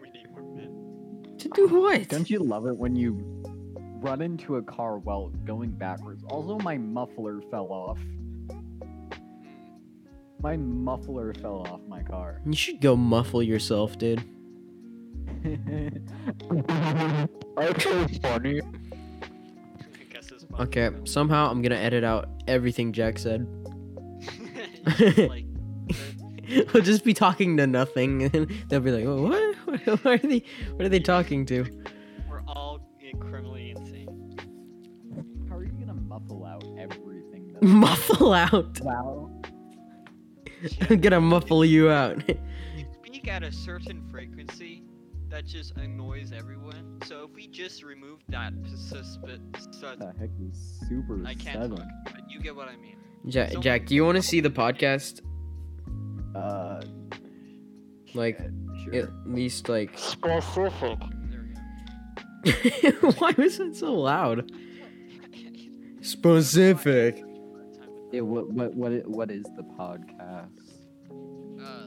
[0.00, 1.36] We need more men.
[1.38, 2.08] To do what?
[2.08, 3.18] Don't you love it when you
[4.00, 6.24] run into a car while going backwards?
[6.28, 7.98] Also, my muffler fell off.
[7.98, 8.60] Hmm.
[10.40, 12.40] My muffler fell off my car.
[12.44, 14.22] You should go muffle yourself, dude.
[17.56, 17.84] That's
[18.18, 18.60] funny.
[18.60, 20.60] I guess it's fun.
[20.60, 23.46] Okay, somehow I'm gonna edit out everything Jack said.
[25.16, 25.46] Like,
[26.74, 29.54] we'll just be talking to nothing, and they'll be like, oh, "What?
[29.86, 30.42] What are they?
[30.76, 31.64] What are they talking to?"
[32.28, 32.80] we're all
[33.20, 34.36] criminally insane.
[35.48, 37.52] How are you gonna muffle out everything?
[37.54, 37.62] That...
[37.66, 38.80] Muffle out.
[38.80, 39.30] wow.
[40.88, 42.26] I'm gonna muffle you out.
[42.28, 44.82] you speak at a certain frequency
[45.28, 46.98] that just annoys everyone.
[47.04, 51.76] So if we just remove that suspi- sus- the heck is Super I can't Seven?
[51.76, 52.96] talk, but you get what I mean.
[53.26, 55.20] Jack, Someone- Jack, do you want to see the podcast?
[56.34, 56.82] Uh,
[58.14, 58.38] Like,
[58.84, 59.96] shit, At least like.
[59.98, 60.98] Specific.
[62.44, 63.10] There we go.
[63.18, 64.50] Why was that so loud?
[66.02, 67.22] Specific.
[68.12, 70.50] Yeah, what what what what is the podcast?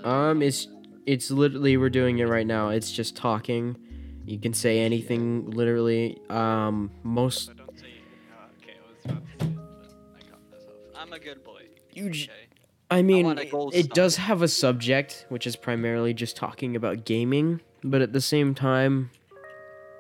[0.03, 0.67] Uh, Um, it's
[1.05, 2.69] it's literally we're doing it right now.
[2.69, 3.77] It's just talking.
[4.25, 6.17] You can say anything, literally.
[6.29, 7.85] Um, most so don't say.
[8.31, 10.73] Uh, okay, I was about to say it, but I caught myself.
[10.97, 11.61] I'm a good boy.
[11.93, 12.29] You Okay.
[12.89, 16.35] I mean, want a it, gold it does have a subject, which is primarily just
[16.37, 19.11] talking about gaming, but at the same time,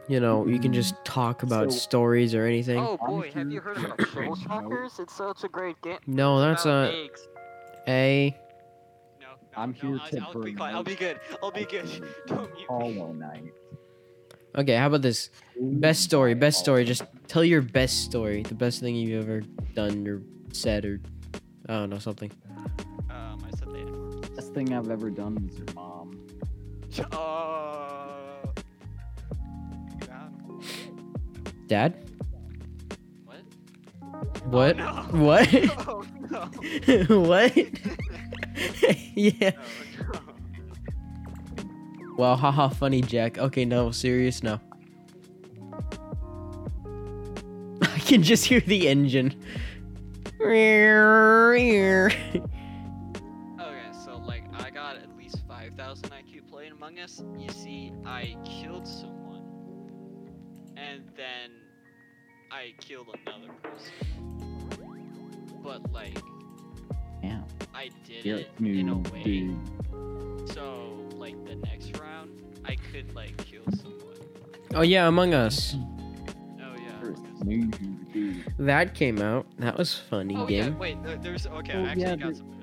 [0.07, 2.79] you know, you can just talk about So- stories or anything.
[2.79, 4.99] Oh boy, have you heard about bring Soul out- Shockers?
[4.99, 5.97] It's such a great game.
[6.07, 7.27] no, that's about a eggs.
[7.89, 8.37] a.
[9.19, 10.75] No, no, I'm no, here I'll, I'll be bring quiet.
[10.75, 11.19] I'll be good.
[11.43, 11.89] I'll be good.
[12.27, 12.65] Don't mute me.
[12.69, 13.53] Hollow Knight.
[14.55, 15.29] Okay, how about this?
[15.59, 16.85] Best story, best story.
[16.85, 19.41] Just tell your best story, the best thing you've ever
[19.75, 20.21] done or
[20.53, 20.99] said or
[21.69, 22.31] I don't know something.
[24.57, 26.19] Thing I've ever done was your mom.
[27.11, 28.47] Uh.
[30.07, 30.29] yeah.
[31.67, 32.09] Dad?
[34.45, 34.45] What?
[34.45, 34.77] What?
[34.77, 34.85] no.
[35.11, 35.47] What?
[35.87, 36.49] Oh no.
[37.21, 37.55] what?
[39.15, 39.31] yeah.
[39.41, 39.51] No,
[39.99, 40.19] no.
[42.17, 43.37] Well, haha, funny, Jack.
[43.37, 44.59] Okay, no, serious, no.
[47.83, 49.35] I can just hear the engine.
[57.03, 57.21] Us.
[57.37, 59.43] You see, I killed someone,
[60.75, 61.51] and then
[62.51, 63.93] I killed another person.
[65.63, 66.17] But like,
[67.23, 67.41] Yeah.
[67.73, 70.49] I did You're it in a way, dude.
[70.49, 72.29] so like the next round
[72.65, 74.17] I could like kill someone.
[74.73, 75.75] Oh yeah, Among Us.
[75.75, 75.79] Oh
[76.59, 77.01] yeah.
[77.01, 77.43] You're Among Us.
[77.45, 77.67] new,
[78.13, 78.53] dude.
[78.57, 79.45] That came out.
[79.59, 80.79] That was funny Oh yeah, game.
[80.79, 80.97] wait.
[81.21, 81.73] There's okay.
[81.75, 82.53] Oh, I actually yeah, got there- some.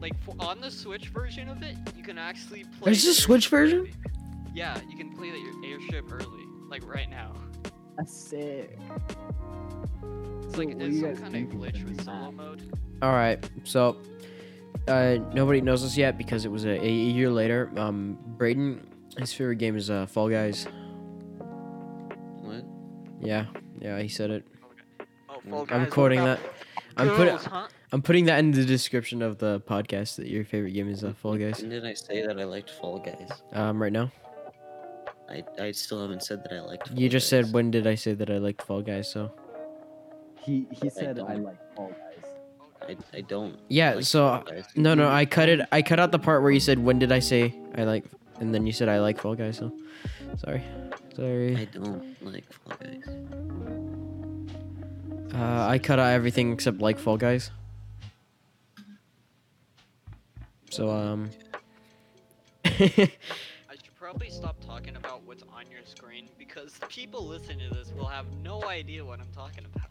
[0.00, 2.84] Like for, on the Switch version of it, you can actually play.
[2.84, 3.80] There's a Switch version?
[3.80, 3.92] early.
[4.54, 7.32] Yeah, you can play the air- airship early, like right now.
[7.96, 8.78] That's sick.
[10.44, 12.34] It's like what it's you some kind of think glitch with solo map?
[12.34, 12.76] mode.
[13.02, 13.96] All right, so
[14.88, 17.70] uh, nobody knows this yet because it was a, a year later.
[17.76, 18.86] Um, Braden,
[19.18, 20.66] his favorite game is uh, Fall Guys.
[22.40, 22.64] What?
[23.20, 23.46] Yeah,
[23.80, 24.46] yeah, he said it.
[25.28, 25.50] Oh, Mm.
[25.50, 26.50] Fall I'm Guys, what recording about that.
[26.96, 27.68] I'm putting girls, huh?
[27.92, 31.12] I'm putting that in the description of the podcast that your favorite game is uh,
[31.14, 31.60] Fall Guys.
[31.60, 33.30] When did I say that I liked Fall Guys?
[33.52, 34.10] Um, right now.
[35.30, 36.90] I, I still haven't said that I liked.
[36.90, 37.46] You just Guys.
[37.46, 39.10] said when did I say that I liked Fall Guys?
[39.10, 39.32] So
[40.40, 41.44] He he said I don't.
[41.44, 42.96] like Fall Guys.
[43.12, 43.58] I, I don't.
[43.68, 43.94] yeah.
[43.94, 44.64] like so Fall Guys.
[44.76, 45.60] no, no, I cut it.
[45.72, 48.04] I cut out the part where you said when did I say I like,
[48.40, 49.56] and then you said I like Fall Guys.
[49.58, 49.72] So
[50.36, 50.62] sorry,
[51.14, 51.56] sorry.
[51.56, 53.04] I don't like Fall Guys.
[55.34, 57.50] Uh, I cut out everything except like Fall Guys.
[60.70, 61.30] So um.
[62.64, 67.92] I should probably stop talking about what's on your screen because people listening to this
[67.96, 69.88] will have no idea what I'm talking about.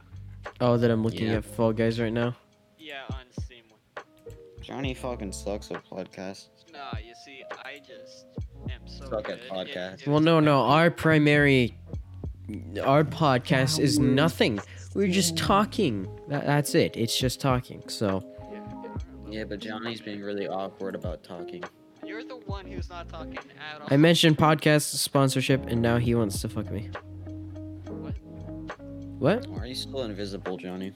[0.61, 1.37] oh, that I'm looking Yeah.
[1.37, 2.35] at Fall Guys right now.
[2.77, 3.63] Yeah, on Steam.
[4.61, 6.49] Johnny fucking sucks at podcasts.
[6.71, 8.25] Nah, you see, I just
[8.69, 9.49] am so Suck at good.
[9.49, 10.07] Podcasts.
[10.07, 10.61] Well, no, no.
[10.61, 11.77] Our primary,
[12.83, 14.59] our podcast is nothing.
[14.93, 16.07] We're just talking.
[16.27, 16.95] That, that's it.
[16.97, 17.83] It's just talking.
[17.87, 18.23] So
[19.27, 21.63] Yeah, yeah, Yeah, but Johnny's being really awkward about talking.
[22.05, 23.87] You're the one who's not talking at all.
[23.89, 26.89] I mentioned podcast sponsorship, and now he wants to fuck me.
[27.87, 28.13] What?
[29.19, 29.47] What?
[29.47, 30.93] Why are you still invisible, Johnny?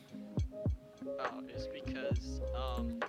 [1.19, 2.99] Oh, it's because, um,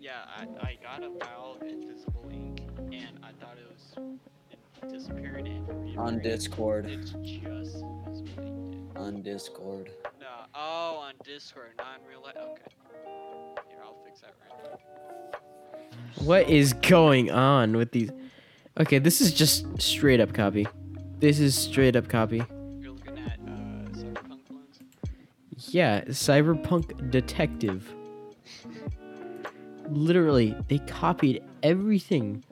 [0.00, 4.16] yeah, I, I got a vial of invisible ink, and I thought it was
[4.50, 6.18] it disappeared and On.
[6.20, 6.86] Discord.
[6.86, 8.73] It's just invisible ink.
[8.96, 9.90] On Discord.
[10.20, 12.36] No, oh, on Discord, not in real life.
[12.36, 12.62] Okay.
[13.68, 14.78] Here, I'll fix that right now.
[16.24, 18.10] What is going on with these?
[18.78, 20.66] Okay, this is just straight up copy.
[21.18, 22.42] This is straight up copy.
[22.80, 23.50] You're looking at uh,
[23.92, 24.80] Cyberpunk ones.
[25.68, 27.92] Yeah, Cyberpunk Detective.
[29.88, 32.44] Literally, they copied everything.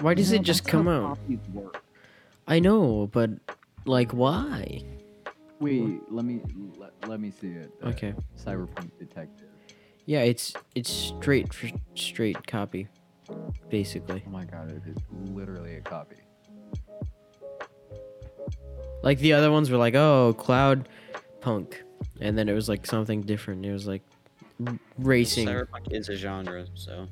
[0.00, 1.18] Why does You it just that's come how out?
[2.50, 2.56] Copies work.
[2.56, 3.30] I know, but
[3.84, 4.82] like, why?
[5.60, 6.40] Wait, let me
[6.78, 7.70] let, let me see it.
[7.82, 8.14] uh, Okay.
[8.38, 9.48] Cyberpunk Detective.
[10.06, 12.88] Yeah, it's it's straight for straight copy,
[13.68, 14.22] basically.
[14.26, 14.96] Oh my god, it is
[15.34, 16.16] literally a copy.
[19.02, 20.88] Like the other ones were like, oh, Cloud
[21.40, 21.82] Punk,
[22.20, 23.64] and then it was like something different.
[23.64, 24.02] It was like
[24.98, 25.46] racing.
[25.48, 27.06] Cyberpunk is a genre, so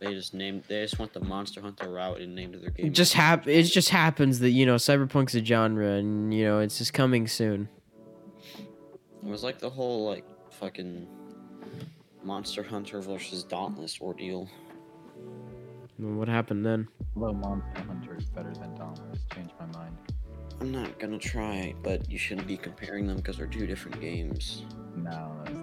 [0.00, 0.64] they just named.
[0.68, 2.86] They just went the Monster Hunter route and named their game.
[2.86, 6.60] It just hap- It just happens that you know cyberpunk's a genre, and you know
[6.60, 7.68] it's just coming soon.
[8.58, 11.06] It was like the whole like fucking
[12.22, 14.48] Monster Hunter versus Dauntless ordeal.
[15.98, 16.86] And What happened then?
[17.14, 19.24] Hello, Monster Hunter is better than Dauntless.
[19.34, 19.96] Changed my mind.
[20.60, 24.64] I'm not gonna try, but you shouldn't be comparing them because they're two different games.
[24.96, 25.57] No, that's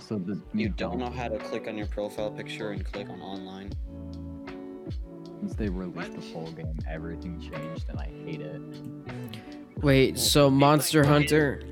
[0.00, 3.20] Also, the You don't know how to click on your profile picture and click on
[3.20, 3.70] online.
[5.40, 8.62] Since they released the full game, everything changed, and I hate it.
[9.82, 11.62] Wait, so Monster game Hunter?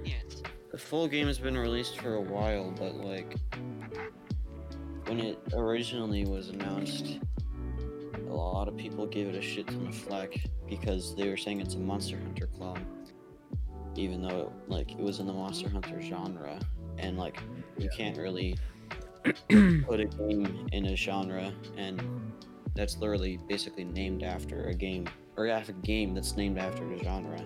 [0.71, 3.35] The full game has been released for a while, but like
[5.07, 7.21] when it originally was announced,
[8.29, 10.35] a lot of people gave it a shit ton of flack
[10.69, 12.85] because they were saying it's a Monster Hunter clone,
[13.97, 16.61] even though like it was in the Monster Hunter genre,
[16.99, 17.41] and like
[17.79, 18.57] you can't really
[19.85, 22.03] put a game in a genre, and
[22.75, 26.99] that's literally basically named after a game or after a game that's named after a
[27.03, 27.41] genre,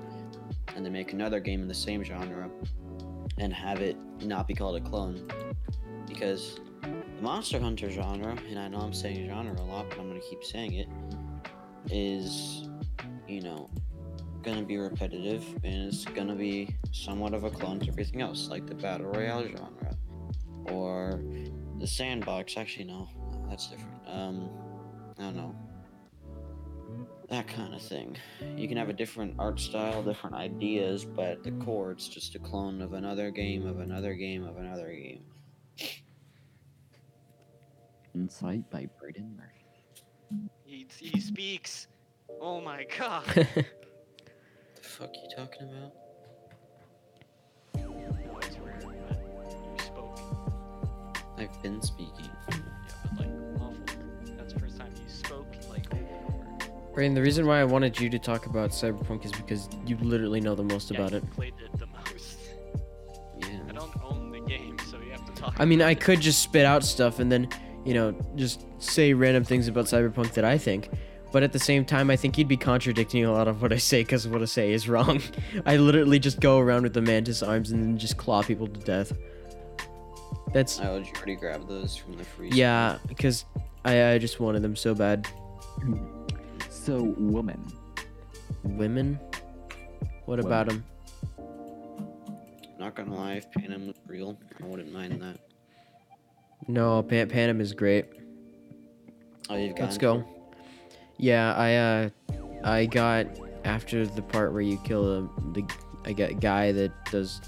[0.75, 2.51] and they make another game in the same genre
[3.39, 5.27] and have it not be called a clone.
[6.07, 10.09] Because the monster hunter genre and i know i'm saying genre a lot but i'm
[10.09, 10.89] going to keep saying it
[11.91, 12.69] is
[13.29, 13.71] you know
[14.43, 18.21] going to be repetitive and it's going to be somewhat of a clone to everything
[18.21, 19.97] else like the battle royale genre
[20.67, 21.23] or
[21.79, 23.09] the sandbox actually no
[23.49, 24.51] that's different um
[25.19, 25.55] i don't know
[27.29, 28.17] that kind of thing
[28.57, 32.35] you can have a different art style, different ideas, but at the core, it's just
[32.35, 35.25] a clone of another game, of another game, of another game.
[38.15, 40.49] Insight by Braden Murphy.
[40.65, 41.89] He, he speaks.
[42.41, 43.49] Oh my god.
[44.93, 45.93] The fuck you talking about?
[47.77, 50.19] No, it's rare, but you spoke.
[51.39, 52.29] I've been speaking.
[52.51, 52.57] Yeah,
[53.17, 53.97] but like muffled.
[54.37, 57.15] That's the first time you spoke like over.
[57.15, 60.55] The reason why I wanted you to talk about Cyberpunk is because you literally know
[60.55, 61.31] the most Yeah, about it.
[61.33, 62.37] Played it the most.
[63.39, 63.61] Yeah.
[63.71, 65.55] I don't own the game, so you have to talk.
[65.59, 66.01] I mean, I it.
[66.01, 67.49] could just spit out stuff and then,
[67.87, 70.91] you know, just say random things about Cyberpunk that I think.
[71.33, 73.79] But at the same time, I think you'd be contradicting a lot of what I
[73.79, 75.23] say because what I say is wrong.
[75.67, 78.81] I literally just go around with the mantis arms and then just claw people to
[78.81, 79.13] death.
[80.53, 82.51] That's I would already grab those from the free.
[82.51, 83.47] yeah, because
[83.87, 85.27] I I just wanted them so bad.
[86.69, 87.73] So, woman.
[88.63, 89.19] Women.
[90.27, 90.85] What about them?
[92.79, 95.39] Not gonna lie, if Panam was real, I wouldn't mind that.
[96.69, 98.07] No, Pan- Panam is great.
[99.49, 99.85] Oh, you've got.
[99.85, 100.25] Let's go.
[101.19, 102.11] Yeah, I uh,
[102.65, 103.27] I got
[103.65, 107.41] after the part where you kill the the I got guy that does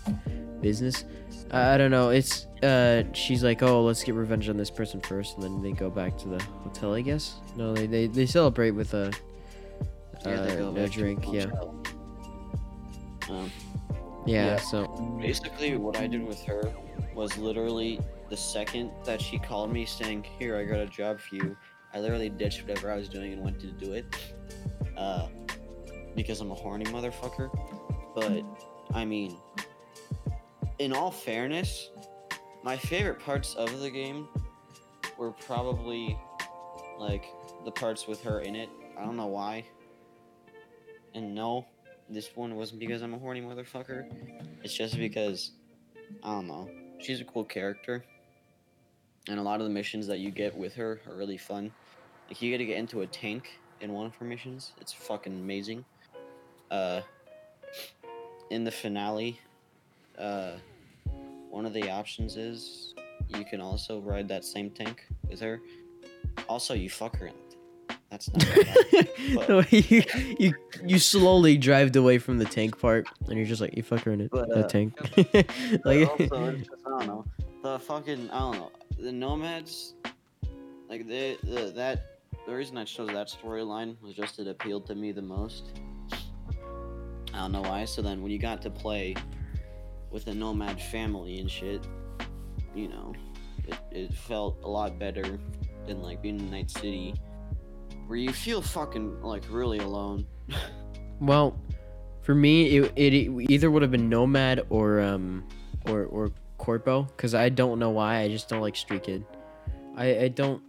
[0.61, 1.05] business.
[1.51, 2.11] I, I don't know.
[2.11, 5.73] It's uh, she's like, oh, let's get revenge on this person first, and then they
[5.73, 6.95] go back to the hotel.
[6.95, 7.37] I guess.
[7.57, 9.13] No, they they, they celebrate with a
[10.25, 11.25] Yeah, uh, a drink.
[11.31, 11.47] Yeah.
[13.29, 13.51] Um,
[14.27, 14.57] yeah, Yeah.
[14.57, 14.87] So
[15.21, 16.73] basically, what I did with her
[17.15, 18.01] was literally
[18.31, 21.57] the second that she called me saying, "Here, I got a job for you,"
[21.95, 24.05] I literally ditched whatever I was doing and went to do it.
[24.97, 25.29] Uh,
[26.15, 27.51] because I'm a horny motherfucker.
[28.15, 28.45] But
[28.93, 29.37] I mean,
[30.79, 31.91] in all fairness,
[32.63, 34.29] my favorite parts of the game
[35.19, 36.19] were probably
[36.99, 37.25] like
[37.65, 38.69] the parts with her in it.
[38.99, 39.65] I don't know why.
[41.15, 41.67] And no,
[42.09, 44.07] this one wasn't because I'm a horny motherfucker.
[44.63, 45.53] It's just because
[46.23, 46.69] I don't know.
[47.01, 48.05] She's a cool character.
[49.29, 51.73] And a lot of the missions that you get with her are really fun.
[52.29, 54.73] Like you get to get into a tank in one of her missions.
[54.81, 55.85] It's fucking amazing.
[56.71, 57.01] Uh
[58.51, 59.41] in the finale,
[60.19, 60.53] uh
[61.51, 62.95] one of the options is
[63.29, 65.61] you can also ride that same tank with her.
[66.49, 67.45] Also you fuck her in it.
[68.11, 69.09] That's not bad.
[69.49, 70.03] No, you,
[70.39, 74.03] you you slowly drived away from the tank part, and you're just like, you fuck
[74.03, 74.93] her in it, But, that uh, tank.
[75.85, 77.25] Like, also, just, I don't know.
[77.63, 78.71] The fucking I don't know.
[78.99, 79.95] The nomads,
[80.89, 82.14] like they the, that.
[82.47, 85.81] The reason I chose that storyline was just it appealed to me the most.
[87.33, 87.85] I don't know why.
[87.85, 89.15] So then, when you got to play
[90.11, 91.87] with a nomad family and shit,
[92.75, 93.15] you know,
[93.67, 95.39] it, it felt a lot better
[95.87, 97.15] than like being in Night City,
[98.07, 100.27] where you feel fucking like really alone.
[101.21, 101.59] Well,
[102.23, 103.13] for me, it, it
[103.51, 105.47] either would have been Nomad or um
[105.87, 108.19] or or Corpo, because I don't know why.
[108.19, 109.25] I just don't like Street Kid.
[109.97, 110.63] I I don't.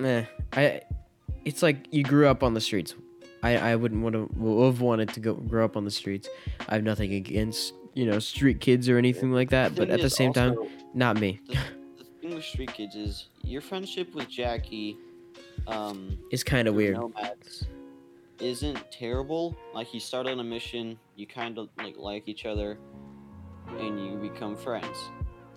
[0.00, 0.82] Eh, I.
[1.44, 2.94] It's like you grew up on the streets.
[3.42, 6.28] I I wouldn't want to have wanted to go grow up on the streets.
[6.68, 10.06] I have nothing against you know street kids or anything like that, but at the
[10.06, 10.56] is same time,
[10.94, 11.40] not me.
[11.48, 11.56] the,
[11.98, 14.96] the thing with Street Kids is your friendship with Jackie,
[15.66, 16.96] um, It's kind of weird.
[16.96, 17.66] Nomads
[18.40, 19.56] isn't terrible.
[19.74, 22.78] Like you start on a mission, you kind of like like each other,
[23.78, 24.98] and you become friends.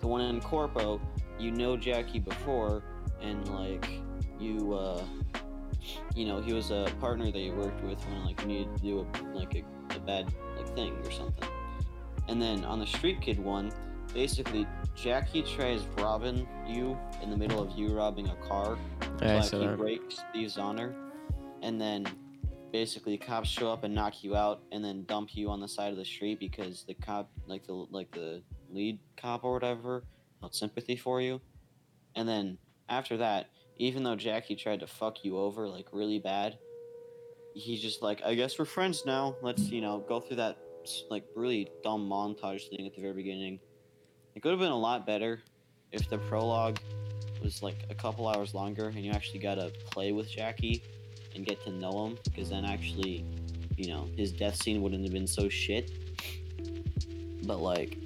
[0.00, 1.00] The one in Corpo,
[1.38, 2.82] you know Jackie before,
[3.20, 3.88] and like
[4.38, 5.02] you, uh,
[6.14, 8.82] you know, he was a partner that you worked with when like you needed to
[8.82, 11.48] do a like a, a bad like thing or something.
[12.28, 13.72] And then on the Street Kid one,
[14.12, 18.78] basically Jackie tries robbing you in the middle of you robbing a car.
[19.20, 19.76] Yeah, like he that.
[19.76, 20.94] breaks Steve's honor,
[21.62, 22.06] and then
[22.72, 25.90] basically cops show up and knock you out, and then dump you on the side
[25.90, 30.04] of the street because the cop, like the like the lead cop or whatever,
[30.40, 31.40] felt sympathy for you,
[32.14, 36.58] and then after that, even though Jackie tried to fuck you over like really bad,
[37.54, 39.36] he's just like, I guess we're friends now.
[39.42, 40.58] Let's you know go through that
[41.10, 43.60] like really dumb montage thing at the very beginning.
[44.34, 45.40] It could have been a lot better
[45.92, 46.78] if the prologue
[47.42, 50.82] was like a couple hours longer and you actually got to play with Jackie
[51.34, 53.24] and get to know him because then actually,
[53.76, 55.90] you know, his death scene wouldn't have been so shit.
[57.44, 57.98] But like,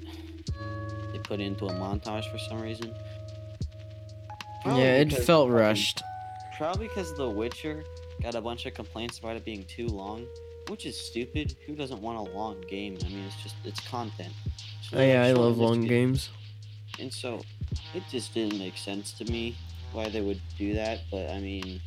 [1.11, 2.93] they put it into a montage for some reason.
[4.63, 6.01] Probably Yeah, it because felt fucking- rushed.
[6.57, 7.83] Probably because The Witcher
[8.21, 10.27] got a bunch of complaints about it being too long,
[10.67, 11.55] which is stupid.
[11.65, 12.97] Who doesn't want a long game?
[13.03, 14.33] I mean, it's just it's content.
[14.89, 16.29] So, Oh yeah, I love long kid- games.
[16.99, 17.41] and so
[17.95, 19.55] it just didn't make sense to me
[19.93, 21.01] why they would do that.
[21.09, 21.81] But I mean,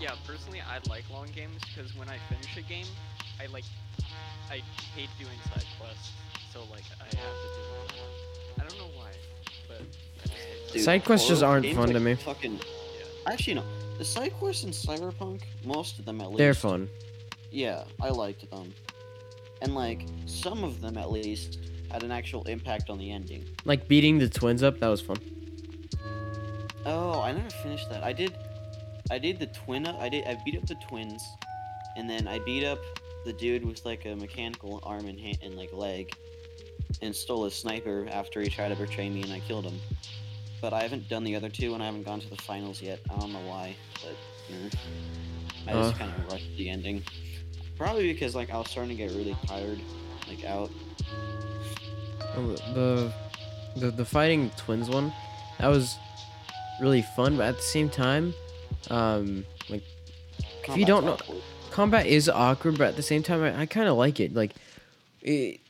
[0.00, 2.86] Yeah, personally, I like long games because when I finish a game,
[3.40, 3.64] I like,
[4.50, 4.60] I
[4.96, 6.10] hate doing side quests,
[6.52, 7.62] so like I have to do
[7.98, 8.06] them.
[8.58, 9.01] I don't know why,
[10.72, 12.14] dude, Side quests just aren't fun like to me.
[12.14, 12.60] Fucking,
[13.26, 13.64] actually no.
[13.98, 16.88] The side quests in Cyberpunk, most of them at least, They're fun.
[17.50, 18.72] Yeah, I liked them,
[19.60, 21.58] and like some of them at least
[21.90, 23.44] had an actual impact on the ending.
[23.64, 25.18] Like beating the twins up, that was fun.
[26.84, 28.02] Oh, I never finished that.
[28.02, 28.34] I did,
[29.10, 30.00] I did the twin up.
[30.00, 30.24] I did.
[30.26, 31.22] I beat up the twins,
[31.96, 32.78] and then I beat up
[33.24, 36.12] the dude with like a mechanical arm and hand and like leg,
[37.02, 39.78] and stole his sniper after he tried to betray me, and I killed him.
[40.62, 43.00] But I haven't done the other two, and I haven't gone to the finals yet.
[43.10, 44.16] I don't know why, but
[44.54, 44.70] eh.
[45.68, 45.98] I just Uh.
[45.98, 47.02] kind of rushed the ending.
[47.76, 49.80] Probably because like I was starting to get really tired,
[50.28, 50.70] like out.
[52.36, 53.12] Oh, The
[53.76, 55.12] the the fighting twins one,
[55.58, 55.96] that was
[56.80, 58.32] really fun, but at the same time,
[58.88, 59.82] um, like
[60.68, 61.42] If you don't know- awkward.
[61.72, 64.32] combat is awkward, but at the same time, I, I kind of like it.
[64.34, 64.52] Like,
[65.22, 65.60] it,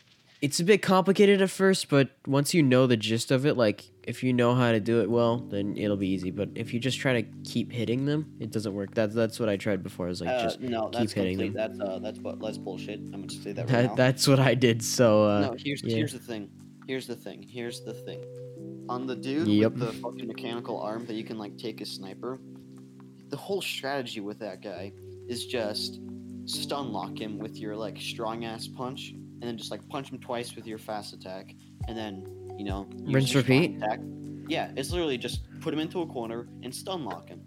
[0.43, 3.85] it's a bit complicated at first, but once you know the gist of it, like
[4.03, 6.31] if you know how to do it well, then it'll be easy.
[6.33, 8.93] But if you just try to keep hitting them, it doesn't work.
[8.95, 10.07] That's that's what I tried before.
[10.07, 11.55] I was like, Uh, just no, keep that's hitting complete.
[11.55, 11.79] them.
[11.79, 12.99] That's uh, that's what that's bullshit.
[13.15, 13.95] I'm gonna say that right that, now.
[13.95, 14.83] that's what I did.
[14.83, 15.97] So uh, no, here's yeah.
[15.97, 16.51] here's the thing.
[16.89, 17.43] Here's the thing.
[17.49, 18.25] Here's the thing.
[18.89, 19.73] On the dude Yep.
[19.75, 22.41] with the fucking mechanical arm that you can like take a sniper,
[23.29, 24.93] the whole strategy with that guy
[25.29, 26.01] is just
[26.47, 30.19] stun lock him with your like strong ass punch, and then just like punch him
[30.21, 31.55] twice with your fast attack,
[31.89, 32.25] and then
[32.57, 33.77] you know Rinse, repeat?
[33.77, 33.99] Attack.
[34.49, 37.43] Yeah, it's literally just put him into a corner and stun lock him.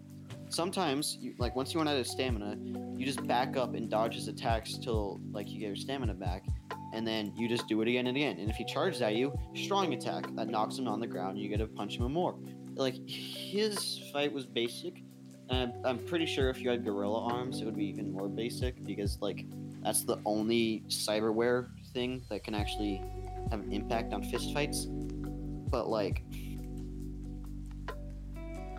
[0.50, 2.58] Sometimes, you, like once you run out of stamina,
[2.96, 6.44] you just back up and dodge his attacks till like you get your stamina back,
[6.92, 8.38] and then you just do it again and again.
[8.38, 11.38] And if he charges at you, strong attack that knocks him on the ground.
[11.38, 12.36] You get to punch him more.
[12.74, 15.02] Like his fight was basic.
[15.48, 18.82] And I'm pretty sure if you had gorilla arms, it would be even more basic
[18.84, 19.46] because like
[19.82, 23.02] that's the only cyberware thing that can actually
[23.50, 24.86] have an impact on fist fights.
[24.86, 26.22] But like,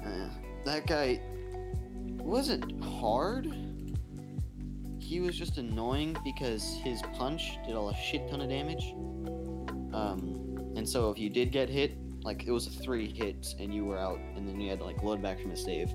[0.06, 0.30] uh,
[0.66, 1.20] that guy
[2.20, 3.52] wasn't hard.
[5.00, 8.94] He was just annoying because his punch did all a shit ton of damage.
[9.94, 13.74] Um, and so if you did get hit, like it was a three hits and
[13.74, 15.92] you were out, and then you had to like load back from the save.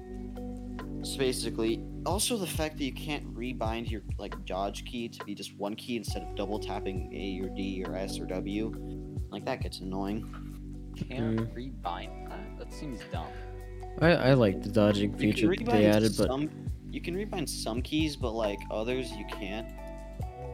[1.03, 5.35] So basically, also the fact that you can't rebind your like dodge key to be
[5.35, 9.45] just one key instead of double tapping A or D or S or W, like
[9.45, 10.23] that gets annoying.
[11.09, 11.55] Can't Mm.
[11.55, 12.59] rebind that.
[12.59, 13.27] That seems dumb.
[14.01, 16.49] I, I like the dodging feature that they added, but some.
[16.91, 19.69] You can rebind some keys, but like others you can't.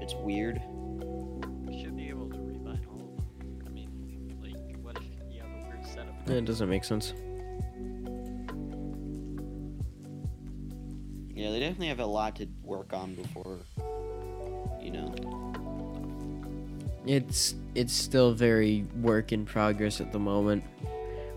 [0.00, 0.62] It's weird.
[1.68, 3.62] You should be able to rebind all of them.
[3.66, 6.30] I mean, like, what if you have a weird setup?
[6.30, 7.12] it doesn't make sense.
[11.48, 13.56] Yeah, they definitely have a lot to work on before,
[14.82, 15.14] you know.
[17.06, 20.62] It's it's still very work in progress at the moment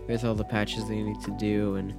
[0.06, 1.94] with all the patches they need to do and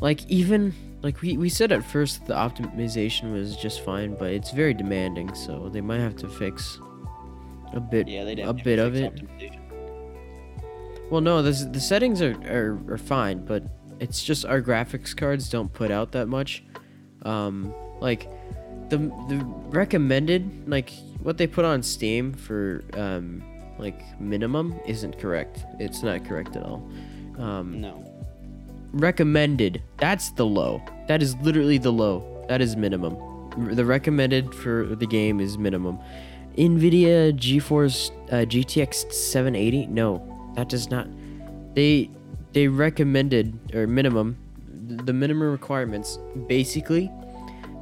[0.00, 4.52] like even like we, we said at first the optimization was just fine, but it's
[4.52, 6.78] very demanding, so they might have to fix
[7.72, 8.06] a bit.
[8.06, 9.20] Yeah, they a bit of it.
[11.10, 13.64] Well, no, this, the settings are, are, are fine, but
[13.98, 16.62] it's just our graphics cards don't put out that much.
[17.24, 18.28] Um, like
[18.88, 18.98] the
[19.28, 20.90] the recommended like
[21.22, 23.42] what they put on Steam for um
[23.78, 25.64] like minimum isn't correct.
[25.78, 26.82] It's not correct at all.
[27.38, 28.04] Um, No.
[28.92, 33.14] recommended that's the low that is literally the low that is minimum
[33.76, 35.96] the recommended for the game is minimum
[36.58, 40.18] nvidia geforce uh, gtx 780 no
[40.56, 41.06] that does not
[41.74, 42.10] they
[42.52, 44.36] they recommended or minimum
[44.90, 47.10] the minimum requirements basically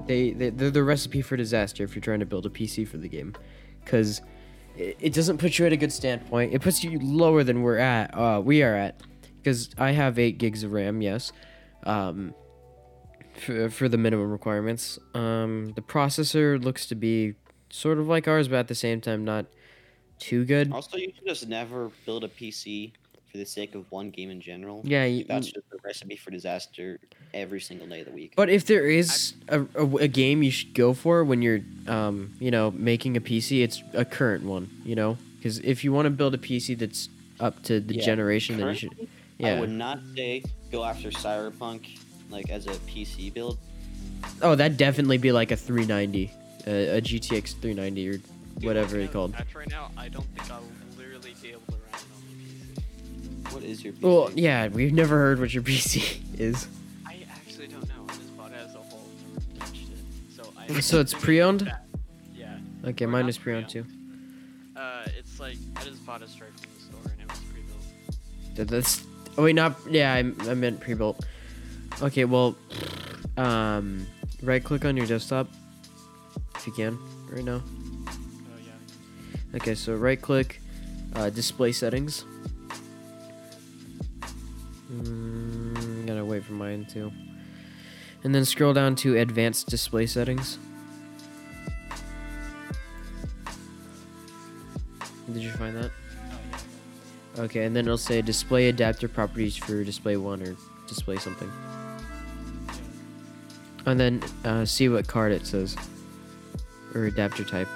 [0.06, 2.98] they, they they're the recipe for disaster if you're trying to build a pc for
[2.98, 3.34] the game
[3.84, 4.20] because
[4.76, 8.14] it, doesn't put you at a good standpoint it puts you lower than we're at
[8.14, 9.00] uh we are at
[9.48, 11.00] because I have eight gigs of RAM.
[11.00, 11.32] Yes,
[11.84, 12.34] um,
[13.34, 14.98] for for the minimum requirements.
[15.14, 17.34] Um, the processor looks to be
[17.70, 19.46] sort of like ours, but at the same time not
[20.18, 20.72] too good.
[20.72, 22.92] Also, you should just never build a PC
[23.30, 24.80] for the sake of one game in general.
[24.84, 26.98] Yeah, you, That's just a recipe for disaster
[27.34, 28.32] every single day of the week.
[28.36, 32.32] but if there is a, a, a game you should go for when you're um
[32.40, 34.68] you know making a PC, it's a current one.
[34.84, 37.08] You know, because if you want to build a PC that's
[37.40, 39.08] up to the Yeah, generation, then you should.
[39.38, 39.54] Yeah.
[39.56, 41.98] I would not say go after Cyberpunk
[42.30, 43.58] like as a PC build.
[44.42, 46.30] Oh, that'd definitely be like a 390,
[46.66, 48.24] uh, a GTX 390 or Dude,
[48.64, 49.34] whatever looking it's called.
[49.54, 50.62] right now, I don't think I'll
[50.98, 52.37] literally be able to run it on my PC.
[53.52, 54.02] What is your PC?
[54.02, 56.66] Well, yeah, we've never heard what your PC is.
[57.06, 58.04] I actually don't know.
[58.08, 59.06] I just bought it as a whole.
[59.24, 59.98] never touched it.
[60.36, 60.80] So I.
[60.80, 61.72] So it's pre-owned?
[62.34, 62.58] Yeah.
[62.84, 63.84] Okay, Or mine is pre-owned too.
[64.76, 68.56] Uh, it's like I just bought it straight from the store and it was pre-built.
[68.56, 69.02] That- That's.
[69.36, 69.76] Oh wait, not.
[69.88, 70.18] Yeah, I,
[70.50, 71.24] I meant pre-built.
[72.02, 72.56] Okay, well,
[73.36, 74.06] um,
[74.42, 75.48] right-click on your desktop
[76.56, 76.98] if you can
[77.30, 77.62] right now.
[78.06, 78.12] Oh
[78.64, 79.56] yeah.
[79.56, 80.60] Okay, so right-click,
[81.14, 82.24] uh, display settings.
[84.90, 87.12] Mm, gotta wait for mine too.
[88.24, 90.58] And then scroll down to advanced display settings.
[95.32, 95.90] Did you find that?
[97.38, 100.56] Okay, and then it'll say display adapter properties for display one or
[100.88, 101.50] display something.
[103.86, 105.76] And then uh, see what card it says
[106.94, 107.68] or adapter type.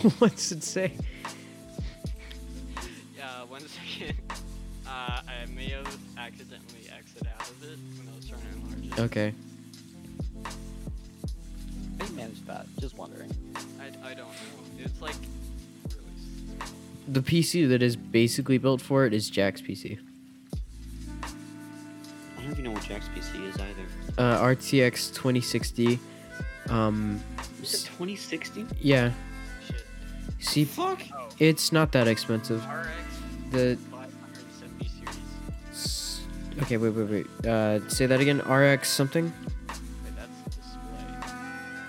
[0.18, 0.92] What's it say?
[3.18, 3.60] Yeah, one
[3.98, 4.16] second.
[4.86, 8.98] Uh, I may have accidentally exited out of it when I was trying to enlarge
[8.98, 9.00] it.
[9.00, 9.34] Okay.
[10.44, 12.66] How do you manage that?
[12.80, 13.30] Just wondering.
[13.78, 14.32] I, I don't know.
[14.78, 15.14] It's like
[15.84, 16.56] really.
[17.08, 19.98] The PC that is basically built for it is Jack's PC.
[21.22, 23.86] I don't even know what Jack's PC is either.
[24.16, 25.98] Uh, RTX 2060.
[26.70, 27.20] Um,
[27.62, 28.64] Is it 2060?
[28.80, 29.12] yeah.
[30.40, 30.48] Shit.
[30.48, 31.02] See, Fuck.
[31.38, 32.64] It's not that expensive.
[32.64, 32.88] RX
[33.50, 34.88] The 570
[35.70, 36.20] series.
[36.62, 37.46] okay, wait, wait, wait.
[37.46, 38.38] Uh, say that again.
[38.40, 39.32] RX something.
[40.04, 40.76] Wait, that's.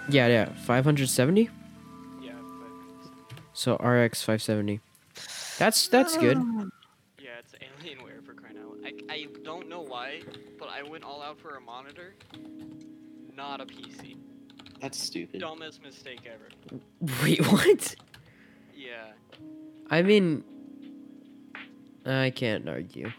[0.10, 0.45] Yeah, yeah.
[0.66, 1.41] 570.
[1.41, 1.49] Yeah,
[2.32, 2.32] 570.
[3.54, 4.80] So RX 570.
[5.58, 6.38] That's that's good.
[7.20, 8.78] Yeah, it's Alienware for crying out.
[8.84, 10.22] I, I don't know why,
[10.58, 12.16] but I went all out for a monitor,
[13.36, 14.18] not a PC.
[14.82, 15.39] That's stupid.
[15.41, 16.49] Dumbest mistake ever.
[17.24, 17.95] Wait, what?
[18.82, 19.12] Yeah.
[19.90, 20.44] I mean,
[22.06, 23.12] I can't argue.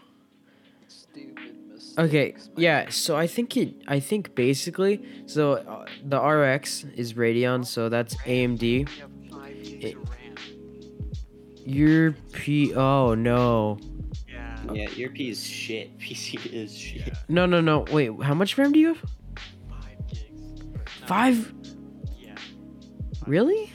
[0.87, 1.97] Stupid mistakes.
[1.99, 2.89] Okay, yeah.
[2.89, 3.75] So I think it.
[3.87, 8.61] I think basically, so uh, the RX is Radeon, so that's AMD.
[8.61, 9.97] We have 5 gigs It-
[11.65, 12.73] Your P.
[12.73, 13.79] Oh no.
[14.27, 14.59] Yeah.
[14.73, 15.97] Yeah, your P is shit.
[16.03, 17.07] PC is shit.
[17.07, 17.13] Yeah.
[17.29, 17.85] No, no, no.
[17.91, 19.03] Wait, how much RAM do you have?
[19.69, 20.63] 5 gigs.
[21.07, 21.53] Five?
[22.19, 22.35] Yeah.
[23.27, 23.71] Really?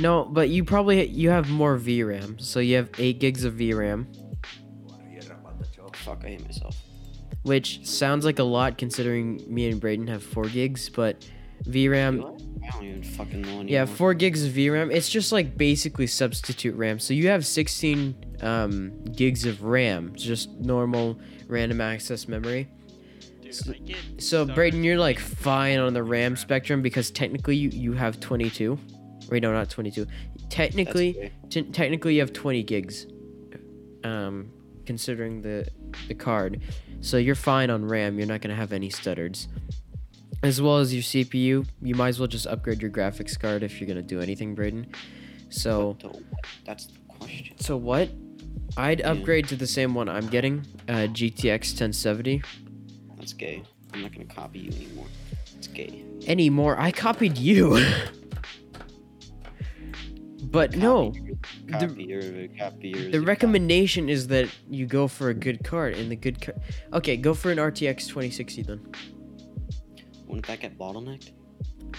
[0.00, 0.08] Yeah.
[0.08, 2.40] No, but you probably you have more VRAM.
[2.40, 4.06] So you have eight gigs of VRAM,
[5.94, 6.76] Fuck, I hate myself.
[7.42, 10.88] which sounds like a lot considering me and Braden have four gigs.
[10.88, 11.28] But
[11.64, 12.42] VRAM, What?
[12.66, 13.64] I don't even fucking know anymore.
[13.68, 14.90] yeah, four gigs of VRAM.
[14.92, 16.98] It's just like basically substitute RAM.
[16.98, 22.68] So you have 16 um, gigs of RAM, just normal random access memory.
[23.42, 26.36] Dude, So- I So stuck Braden, you're like fine on the RAM RAM.
[26.36, 28.78] spectrum because technically you, you have 22.
[29.30, 30.06] Wait, no, not 22.
[30.48, 31.32] Technically, okay.
[31.48, 33.06] t- technically you have 20 gigs.
[34.02, 34.50] Um,
[34.86, 35.68] considering the
[36.08, 36.60] the card,
[37.00, 38.18] so you're fine on RAM.
[38.18, 39.46] You're not gonna have any stutters.
[40.42, 41.66] as well as your CPU.
[41.82, 44.86] You might as well just upgrade your graphics card if you're gonna do anything, Braden.
[45.50, 46.18] So, the-
[46.64, 47.58] That's the question.
[47.58, 48.08] so what?
[48.76, 49.12] I'd Yeah.
[49.12, 52.40] upgrade to the same one I'm getting, uh, GTX 1070.
[53.18, 53.62] That's gay.
[53.92, 55.06] I'm not gonna copy you anymore.
[55.58, 56.04] It's gay.
[56.26, 57.84] Anymore, I copied you.
[60.50, 61.12] but no,
[61.70, 63.10] Copier, copier.
[63.10, 66.60] the recommendation is that you go for a good card, and the good card.
[66.92, 68.80] Okay, go for an RTX 2060 then.
[70.26, 71.30] Wouldn't that get bottlenecked?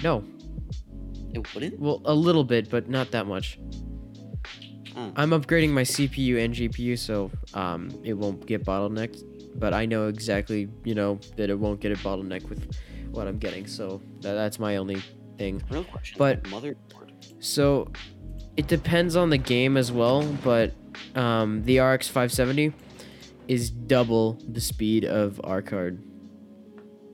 [0.04, 0.24] No,
[1.34, 1.80] It wouldn't.
[1.80, 3.60] well, a little bit, but not that much.
[5.16, 9.24] I'm upgrading my CPU and GPU, so um, it won't get bottlenecked.
[9.60, 12.76] But I know exactly, you know, that it won't get a bottleneck with
[13.12, 13.68] what I'm getting.
[13.68, 15.02] So that, that's my only
[15.38, 15.62] thing.
[15.70, 16.18] Real question.
[16.18, 16.76] But- motherboard.
[17.39, 17.88] So
[18.62, 20.24] it depends on the game as well.
[20.43, 20.74] But
[21.16, 22.74] um, the RX 570
[23.47, 26.01] is double the speed of our card.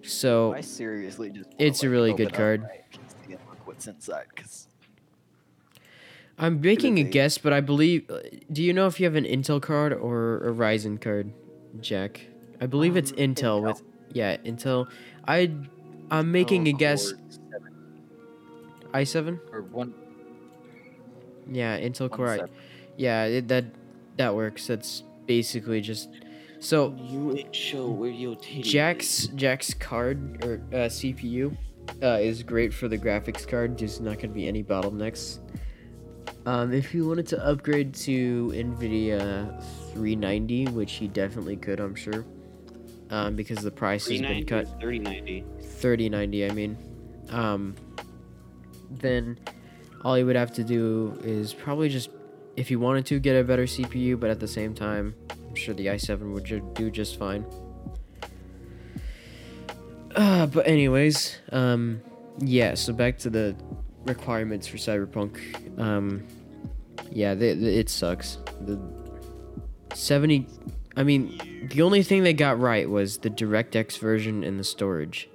[0.04, 1.50] So I seriously just.
[1.58, 2.62] It's a really good card.
[2.64, 4.68] my PC and look what's inside, because
[6.38, 8.10] I'm making a guess, but I believe.
[8.12, 8.20] uh,
[8.52, 11.32] Do you know if you have an Intel card or a Ryzen card,
[11.82, 12.28] Jack?
[12.62, 13.64] I believe it's Um, Intel, Intel.
[13.64, 13.82] with
[14.12, 14.88] yeah Intel.
[15.28, 15.52] I
[16.12, 17.14] I'm making a Oh, guess.
[18.94, 19.40] I7.
[19.52, 19.94] or one.
[21.52, 22.30] Yeah, Intel Core.
[22.30, 22.40] I,
[22.96, 23.66] yeah, it, that
[24.18, 24.68] that works.
[24.68, 26.10] That's basically just
[26.60, 31.56] so You show where Jack's Jack's card or uh, CPU
[32.02, 33.78] uh, is great for the graphics card.
[33.78, 35.40] There's not going to be any bottlenecks.
[36.46, 39.62] Um, if you wanted to upgrade to NVIDIA
[39.94, 42.26] 390, which he definitely could, I'm sure,
[43.10, 45.44] um, because the price has been cut 3090.
[45.62, 46.78] 3090, I mean,
[47.32, 47.76] um,
[48.90, 49.38] then
[50.04, 52.10] all you would have to do is probably just,
[52.56, 55.74] if you wanted to, get a better CPU, but at the same time, I'm sure
[55.74, 57.46] the i7 would ju- do just fine.
[60.16, 62.02] Uh, but anyways, um,
[62.40, 62.74] yeah.
[62.74, 63.56] So back to the
[64.06, 65.80] requirements for Cyberpunk.
[65.80, 66.26] Um,
[67.12, 68.38] yeah, they, they- it sucks.
[68.62, 68.80] The
[69.94, 70.48] 70.
[70.96, 75.30] I mean, the only thing they got right was the DirectX version and the storage.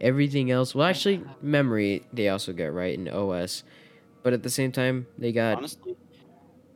[0.00, 3.64] Everything else, well, actually, memory they also got right in OS,
[4.28, 5.96] but at the same time, they got Honestly,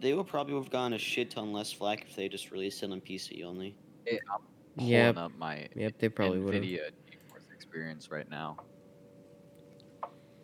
[0.00, 2.90] they would probably have gotten a shit ton less flack if they just released it
[2.90, 3.76] on PC only.
[4.06, 5.16] Hey, I'm Yep.
[5.18, 6.62] up my Yep, they probably would have.
[6.62, 8.56] NVIDIA GeForce experience right now.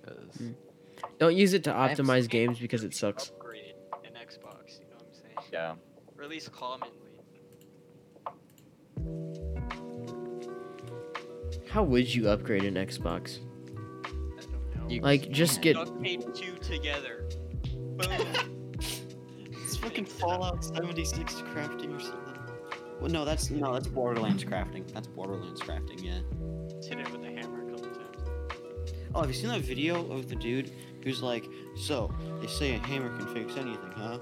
[0.07, 0.55] Mm.
[1.19, 3.31] Don't use it to optimize games because it sucks.
[3.31, 3.73] Upgrade
[4.05, 5.49] an Xbox, you know what I'm saying?
[5.51, 5.77] yeah,
[6.15, 6.93] Release commonly.
[11.71, 13.39] How would you upgrade an Xbox?
[14.89, 15.11] I don't know.
[15.11, 15.75] You Like, just get.
[15.75, 17.29] Duct tape two together.
[17.97, 18.11] Boom.
[19.65, 22.39] It's fucking Fallout 76 crafting or something.
[23.01, 24.91] Well, no, that's no, that's Borderlands crafting.
[24.93, 26.03] That's Borderlands crafting.
[26.03, 26.21] Yeah.
[26.75, 28.25] Just hit it with a hammer a couple times.
[29.15, 30.73] Oh, have you seen that video of the dude
[31.05, 32.11] who's like, so
[32.41, 34.19] they say a hammer can fix anything, huh?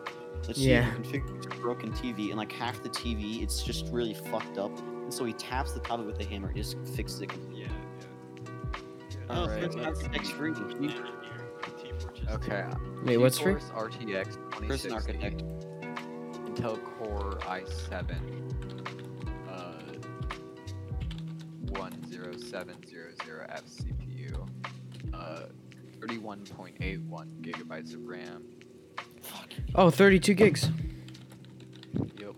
[0.47, 3.63] Let's see if you can fix a broken TV, and like half the TV, it's
[3.63, 4.77] just really fucked up.
[4.79, 7.29] And so he taps the top of it with a hammer, it just fixes it.
[7.29, 7.56] completely.
[9.29, 9.39] Yeah, yeah.
[9.39, 10.53] Oh, Alright, First let's Architect's free.
[10.81, 11.05] Yeah, here.
[11.63, 12.65] T4 just- okay.
[13.05, 13.55] Wait, what's free?
[13.55, 15.43] GeForce RTX 2060, Person Architect.
[16.47, 18.17] Intel Core i7,
[19.49, 19.83] uh,
[21.73, 24.47] 10700F CPU,
[25.13, 25.41] uh,
[26.01, 28.45] 31.81 gigabytes of RAM.
[29.23, 29.51] Fuck.
[29.75, 30.71] Oh, 32 gigs.
[32.19, 32.35] Yep.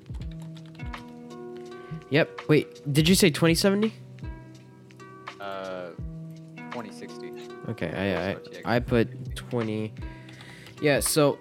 [2.10, 2.40] Yep.
[2.48, 3.92] Wait, did you say 2070?
[6.78, 7.32] Uh, 2060.
[7.70, 8.62] Okay, I RTX.
[8.64, 9.92] I, I put 20.
[10.80, 11.38] Yeah, so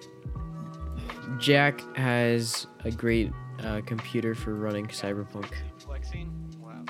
[1.39, 3.31] Jack has a great
[3.63, 5.51] uh, computer for running Cyberpunk.
[5.79, 6.31] Flexing?
[6.59, 6.83] Wow.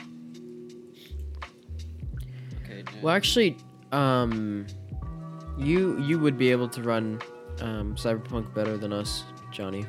[2.63, 2.83] Okay.
[3.01, 3.57] Well, actually,
[3.91, 4.67] um,
[5.57, 7.19] you you would be able to run
[7.61, 9.85] um, Cyberpunk better than us, Johnny.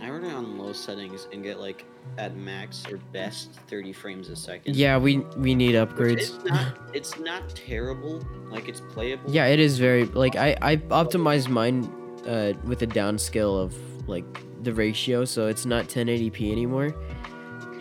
[0.00, 1.84] I run it on low settings and get like
[2.18, 4.76] at max or best 30 frames a second.
[4.76, 6.18] Yeah, we we need upgrades.
[6.18, 6.78] It's not.
[6.92, 8.24] It's not terrible.
[8.50, 9.30] Like it's playable.
[9.30, 11.84] Yeah, it is very like I I optimized mine
[12.26, 13.74] uh, with a downscale of
[14.08, 14.24] like
[14.62, 16.94] the ratio, so it's not 1080p anymore,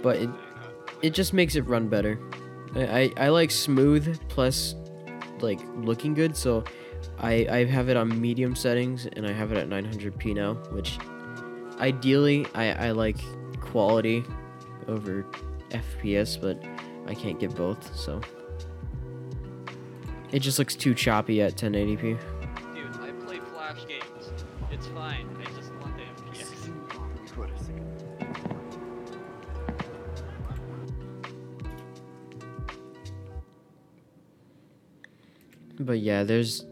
[0.02, 0.30] but it
[1.02, 2.20] it just makes it run better.
[2.76, 4.76] I I, I like smooth plus
[5.42, 6.64] like looking good, so
[7.20, 10.98] I I have it on medium settings and I have it at 900p now, which
[11.80, 13.18] ideally I I like
[13.72, 14.24] quality
[14.88, 15.26] over
[15.70, 16.62] FPS, but
[17.08, 18.22] I can't get both, so
[20.32, 22.02] it just looks too choppy at 1080p.
[22.02, 22.20] Dude,
[23.02, 24.32] I play Flash games.
[24.72, 25.28] It's fine.
[25.40, 26.72] I just want the FPS.
[35.80, 36.66] but yeah, there's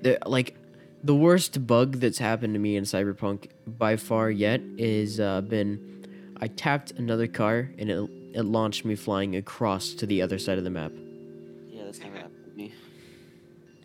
[0.00, 0.56] there like
[1.02, 5.93] the worst bug that's happened to me in Cyberpunk by far yet is uh, been
[6.40, 10.58] I tapped another car and it it launched me flying across to the other side
[10.58, 10.92] of the map.
[11.68, 12.74] Yeah, that's never happened to me.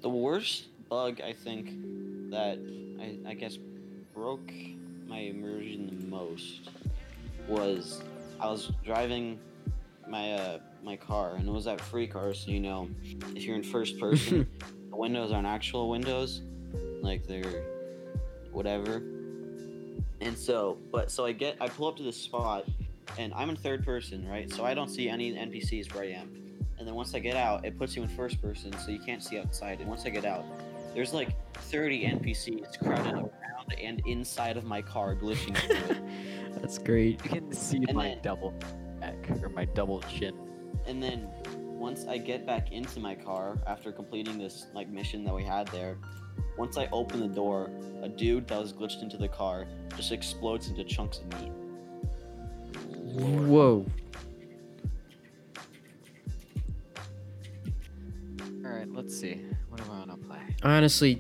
[0.02, 1.70] The worst bug I think
[2.32, 2.58] that
[3.00, 3.58] I, I guess
[4.14, 4.52] broke
[5.08, 6.70] my immersion the most
[7.48, 8.02] was
[8.40, 9.40] I was driving
[10.08, 12.90] my uh my car and it was that free car so you know
[13.36, 14.48] if you're in first person
[14.90, 16.42] the windows aren't actual windows
[17.02, 17.64] like they're
[18.52, 19.02] whatever
[20.22, 22.66] and so but so I get I pull up to this spot
[23.18, 26.36] and I'm in third person right so I don't see any NPCs where I am
[26.78, 29.24] and then once I get out it puts you in first person so you can't
[29.24, 30.46] see outside and once I get out
[30.94, 33.32] there's like 30 NPCs crowded around
[33.80, 35.56] and inside of my car glitching.
[36.60, 37.24] That's great.
[37.24, 38.54] You can see And my then- double
[39.00, 40.36] neck or my double chin.
[40.88, 45.34] And then once I get back into my car after completing this like mission that
[45.36, 45.98] we had there,
[46.58, 47.70] once I open the door,
[48.02, 51.52] a dude that was glitched into the car just explodes into chunks of meat.
[53.14, 53.86] Whoa.
[58.66, 59.42] All right, let's see.
[59.70, 60.40] What do I want to play?
[60.64, 61.20] Honestly,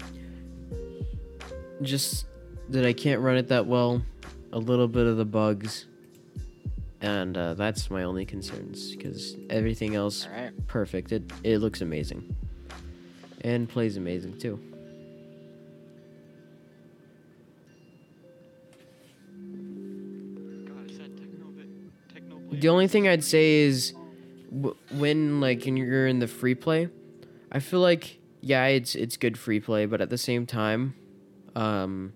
[1.81, 2.25] just
[2.69, 4.03] that I can't run it that well,
[4.53, 5.87] a little bit of the bugs,
[7.01, 10.67] and uh, that's my only concerns because everything else All right.
[10.67, 11.11] perfect.
[11.11, 12.35] It it looks amazing,
[13.41, 14.59] and plays amazing too.
[22.51, 23.93] The only thing I'd say is
[24.51, 26.89] w- when like when you're in the free play,
[27.51, 30.95] I feel like yeah, it's it's good free play, but at the same time,
[31.55, 32.13] um,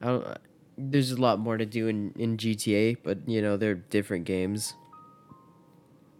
[0.00, 0.38] I don't,
[0.76, 4.74] there's a lot more to do in in GTA, but you know they're different games.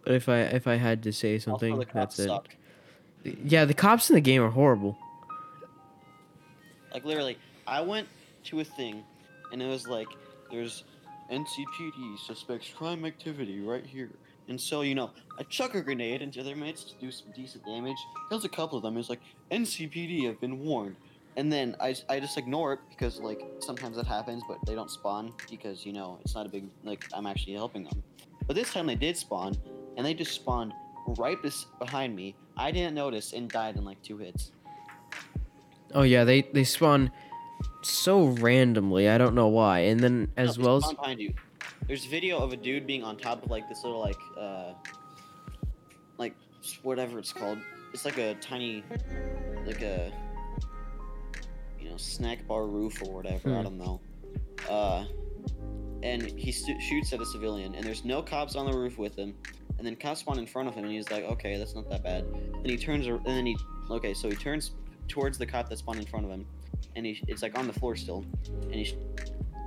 [0.03, 2.27] But if I if I had to say something, that's it.
[2.27, 2.55] suck.
[3.23, 4.97] Yeah, the cops in the game are horrible.
[6.93, 8.07] Like literally, I went
[8.45, 9.03] to a thing,
[9.51, 10.07] and it was like,
[10.51, 10.83] "There's
[11.31, 14.11] NCPD suspects crime activity right here."
[14.47, 17.65] And so you know, I chuck a grenade into their midst to do some decent
[17.65, 17.97] damage.
[18.29, 18.97] Kills a couple of them.
[18.97, 19.21] It's like
[19.51, 20.95] NCPD have been warned.
[21.37, 24.89] And then I, I just ignore it because like sometimes that happens, but they don't
[24.89, 28.03] spawn because you know it's not a big like I'm actually helping them.
[28.47, 29.57] But this time they did spawn,
[29.97, 30.73] and they just spawned
[31.17, 32.35] right bes- behind me.
[32.55, 34.51] I didn't notice and died in like two hits.
[35.93, 37.11] Oh yeah, they they spawn
[37.85, 39.09] so randomly.
[39.09, 39.79] I don't know why.
[39.79, 41.33] And then as No, well as behind you.
[41.87, 44.73] There's video of a dude being on top of like this little like uh
[46.17, 46.33] like
[46.83, 47.59] whatever it's called.
[47.93, 48.83] It's like a tiny
[49.65, 50.11] like a
[51.79, 53.49] you know snack bar roof or whatever.
[53.53, 53.63] I Hmm.
[53.63, 54.01] don't know.
[54.69, 55.05] Uh,
[56.01, 59.15] and he stu- shoots at a civilian, and there's no cops on the roof with
[59.15, 59.35] him.
[59.77, 62.03] And then cops spawn in front of him, and he's like, "Okay, that's not that
[62.03, 63.55] bad." Then he turns, and then he,
[63.91, 64.71] okay, so he turns
[65.07, 66.45] towards the cop that spawned in front of him,
[66.95, 68.25] and he, it's like on the floor still,
[68.63, 68.95] and he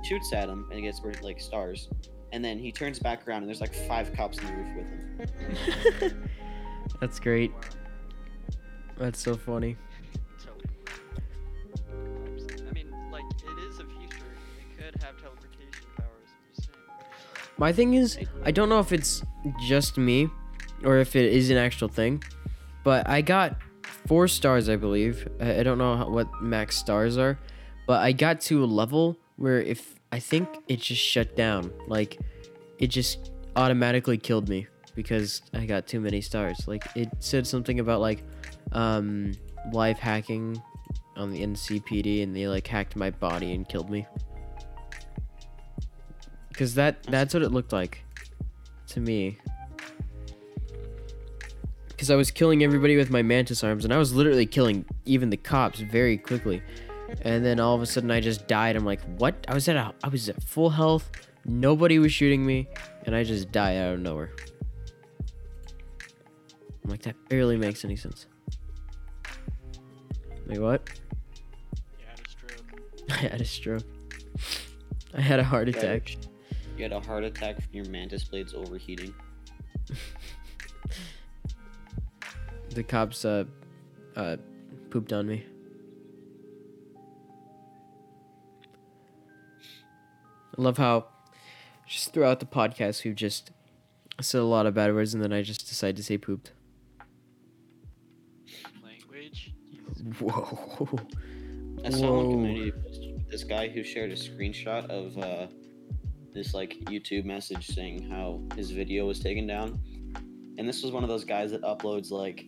[0.03, 1.89] shoots at him, and he gets like stars.
[2.31, 6.11] And then he turns back around, and there's like five cops on the roof with
[6.11, 6.29] him.
[7.01, 7.51] That's great.
[8.97, 9.77] That's so funny.
[12.67, 14.25] I mean, like, it is a future.
[14.59, 16.27] It could have teleportation powers.
[16.27, 17.09] I'm just saying.
[17.57, 19.23] My thing is, I don't know if it's
[19.65, 20.29] just me
[20.83, 22.23] or if it is an actual thing,
[22.83, 23.57] but I got
[24.09, 25.27] four stars, I believe.
[25.39, 27.37] I don't know how, what max stars are,
[27.85, 32.17] but I got to a level where if I think it just shut down, like
[32.79, 36.67] it just automatically killed me because I got too many stars.
[36.67, 38.23] Like it said something about like
[38.71, 39.33] um
[39.71, 40.59] live hacking
[41.15, 44.07] on the NCPD and they like hacked my body and killed me.
[46.55, 48.03] Cuz that that's what it looked like
[48.87, 49.37] to me.
[51.99, 55.29] Cuz I was killing everybody with my mantis arms and I was literally killing even
[55.29, 56.61] the cops very quickly.
[57.23, 58.77] And then all of a sudden I just died.
[58.77, 59.35] I'm like, "What?
[59.49, 61.11] I was at a, I was at full health.
[61.43, 62.69] Nobody was shooting me
[63.05, 64.31] and I just died out of nowhere."
[66.85, 68.27] I'm like, "That barely makes any sense."
[70.47, 70.89] Wait, what?
[71.99, 72.81] You had a stroke.
[73.11, 73.83] I had a stroke.
[75.15, 76.15] I had a heart You had a- attack.
[76.77, 79.13] You had a heart attack from your mantis blades overheating.
[82.73, 83.45] The cops uh
[84.15, 84.37] uh
[84.89, 85.45] pooped on me.
[90.57, 91.07] I love how
[91.87, 93.51] just throughout the podcast we've just
[94.21, 96.51] said a lot of bad words and then I just decide to say pooped.
[98.83, 99.53] Language.
[99.71, 100.99] Jesus Whoa.
[101.83, 102.31] I saw one Whoa.
[102.31, 105.47] community post this guy who shared a screenshot of uh,
[106.33, 109.79] this like YouTube message saying how his video was taken down,
[110.57, 112.47] and this was one of those guys that uploads like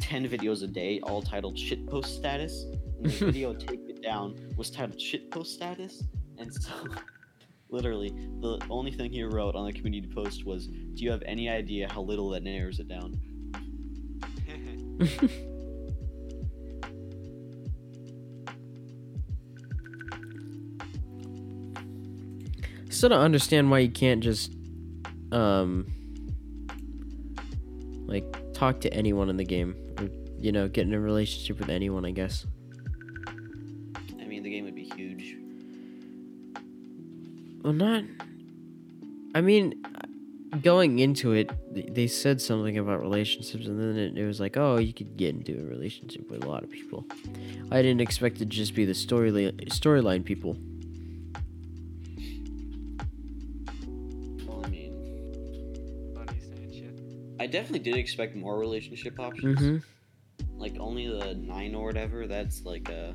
[0.00, 2.64] 10 videos a day, all titled shitpost status.
[2.98, 6.04] And the video Take It Down was titled shitpost status.
[6.38, 6.72] And so,
[7.70, 11.48] literally, the only thing he wrote on the community post was, Do you have any
[11.48, 13.20] idea how little that narrows it down?
[22.90, 24.54] Still don't understand why you can't just,
[25.32, 25.86] um,
[28.06, 28.24] like
[28.54, 29.74] talk to anyone in the game,
[30.44, 32.04] you know, get in a relationship with anyone.
[32.04, 32.46] I guess.
[34.20, 35.38] I mean, the game would be huge.
[37.62, 38.04] Well, not.
[39.34, 39.82] I mean,
[40.60, 41.50] going into it,
[41.94, 45.34] they said something about relationships, and then it, it was like, oh, you could get
[45.34, 47.06] into a relationship with a lot of people.
[47.72, 50.58] I didn't expect it to just be the storyline storyline people.
[54.46, 57.00] Well, I mean, Funny saying shit.
[57.40, 59.58] I definitely did expect more relationship options.
[59.58, 59.93] Mm-hmm.
[60.64, 63.14] Like, only the nine or whatever, that's like a.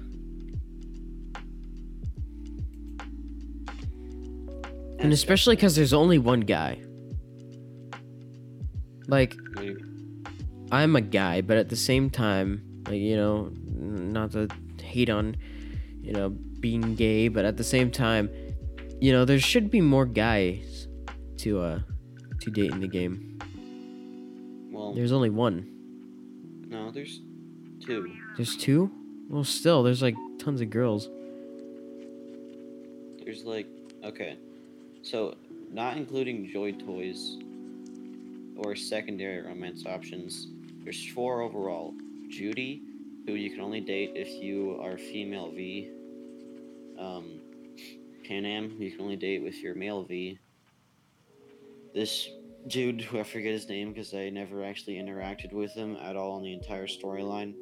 [4.99, 6.79] And especially because there's only one guy.
[9.07, 9.35] Like,
[10.71, 14.47] I'm a guy, but at the same time, like you know, not to
[14.83, 15.35] hate on,
[16.01, 16.29] you know,
[16.59, 18.29] being gay, but at the same time,
[19.01, 20.87] you know, there should be more guys
[21.37, 21.79] to uh
[22.41, 23.39] to date in the game.
[24.71, 25.65] Well, There's only one.
[26.67, 27.21] no, there's
[27.89, 28.11] two.
[28.35, 28.91] There's two.
[29.29, 31.09] Well, still, there's like tons of girls.
[33.23, 33.67] There's like
[34.03, 34.37] okay,
[35.01, 35.35] so
[35.71, 37.37] not including Joy Toys
[38.55, 40.47] or secondary romance options.
[40.83, 41.93] There's four overall.
[42.29, 42.83] Judy,
[43.25, 45.89] who you can only date if you are female V.
[46.99, 47.39] Um,
[48.27, 50.37] Panam, who you can only date with your male V.
[51.95, 52.29] This
[52.67, 56.37] dude, who I forget his name because I never actually interacted with him at all
[56.37, 57.55] in the entire storyline.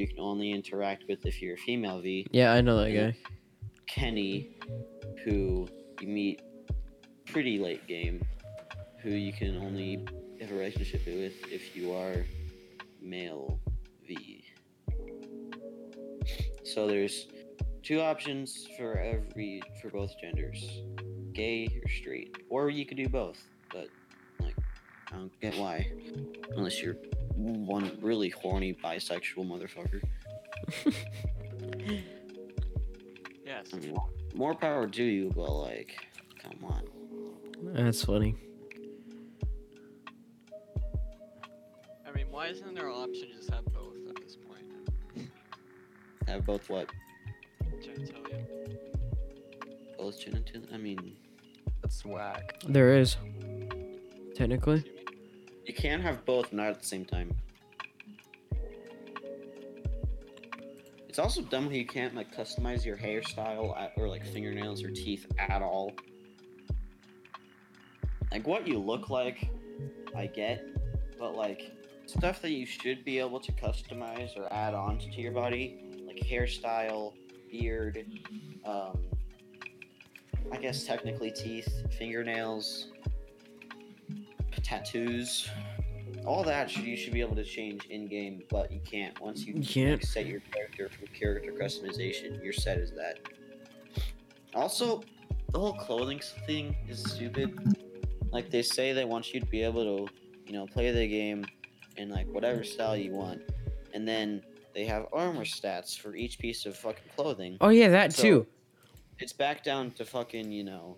[0.00, 2.26] You can only interact with if you're a female V.
[2.30, 3.14] Yeah, I know that guy.
[3.86, 4.56] Kenny,
[5.24, 5.68] who
[6.00, 6.40] you meet
[7.26, 8.24] pretty late game,
[9.02, 10.06] who you can only
[10.40, 12.24] have a relationship with if you are
[13.02, 13.60] male
[14.08, 14.42] V.
[16.64, 17.26] So there's
[17.82, 20.80] two options for every for both genders,
[21.34, 23.38] gay or straight, or you could do both.
[23.70, 23.88] But
[24.40, 24.56] like,
[25.12, 25.92] I don't get why,
[26.56, 26.96] unless you're
[27.40, 30.02] one really horny bisexual motherfucker.
[33.50, 33.66] Yes.
[33.74, 33.96] I mean,
[34.32, 35.96] more power to you, but like,
[36.40, 36.84] come on.
[37.74, 38.36] That's funny.
[42.06, 45.28] I mean, why isn't there an option to just have both at this point?
[46.28, 46.88] Have both what?
[47.82, 48.46] Genitalia.
[49.98, 50.62] Both genital?
[50.72, 51.16] I mean,
[51.82, 52.62] That's whack.
[52.68, 53.16] There is.
[54.36, 54.84] Technically.
[55.64, 57.34] You can't have both, not at the same time.
[61.08, 64.90] It's also dumb how you can't like customize your hairstyle at, or like fingernails or
[64.90, 65.92] teeth at all.
[68.30, 69.50] Like what you look like,
[70.16, 70.64] I get,
[71.18, 71.72] but like
[72.06, 76.16] stuff that you should be able to customize or add on to your body, like
[76.16, 77.12] hairstyle,
[77.50, 78.06] beard,
[78.64, 78.98] um,
[80.52, 82.88] I guess technically teeth, fingernails,
[84.62, 85.48] tattoos,
[86.26, 89.18] all that should you should be able to change in game, but you can't.
[89.20, 90.00] Once you You can't.
[90.02, 93.18] like, set your character for character customization, you're set is that.
[94.54, 95.02] Also,
[95.52, 97.58] the whole clothing thing is stupid.
[98.32, 100.12] Like they say they want you to be able to,
[100.46, 101.44] you know, play the game
[101.96, 103.42] in like whatever style you want,
[103.94, 104.42] and then
[104.74, 107.56] they have armor stats for each piece of fucking clothing.
[107.60, 108.46] Oh yeah, that So- too.
[109.18, 110.96] It's back down to fucking, you know,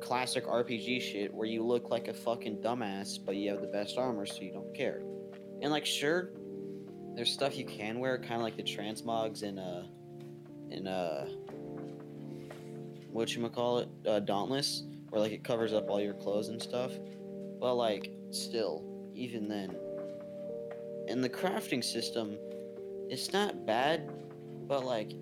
[0.00, 3.98] classic RPG shit where you look like a fucking dumbass, but you have the best
[3.98, 5.02] armor, so you don't care.
[5.60, 6.30] And like, sure,
[7.14, 9.86] there's stuff you can wear, kind of like the transmogs in uh,
[10.70, 11.26] in uh,
[13.10, 16.62] what you call it, uh, Dauntless, where like it covers up all your clothes and
[16.62, 16.92] stuff.
[17.60, 18.84] But like, still,
[19.14, 19.74] even then,
[21.08, 22.36] and the crafting system,
[23.08, 24.10] it's not bad,
[24.68, 25.12] but like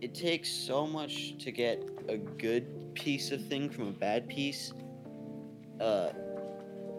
[0.00, 4.72] it takes so much to get a good piece of thing from a bad piece.
[5.80, 6.10] Uh,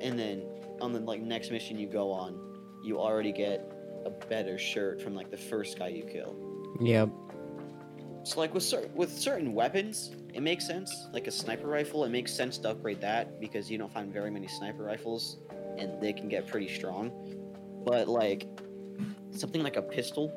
[0.02, 0.44] and then
[0.82, 2.40] on the like next mission you go on,
[2.84, 3.72] you already get
[4.06, 6.36] a better shirt from like the first guy you kill.
[6.82, 7.10] Yep.
[8.24, 11.08] So like with certain with certain weapons, it makes sense.
[11.14, 14.30] Like a sniper rifle, it makes sense to upgrade that because you don't find very
[14.30, 15.38] many sniper rifles,
[15.78, 17.12] and they can get pretty strong.
[17.86, 18.48] But like
[19.32, 20.32] something like a pistol,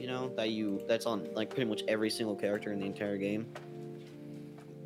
[0.00, 3.18] you know, that you that's on like pretty much every single character in the entire
[3.18, 3.46] game.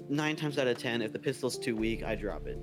[0.09, 2.59] Nine times out of ten, if the pistol's too weak, I drop it.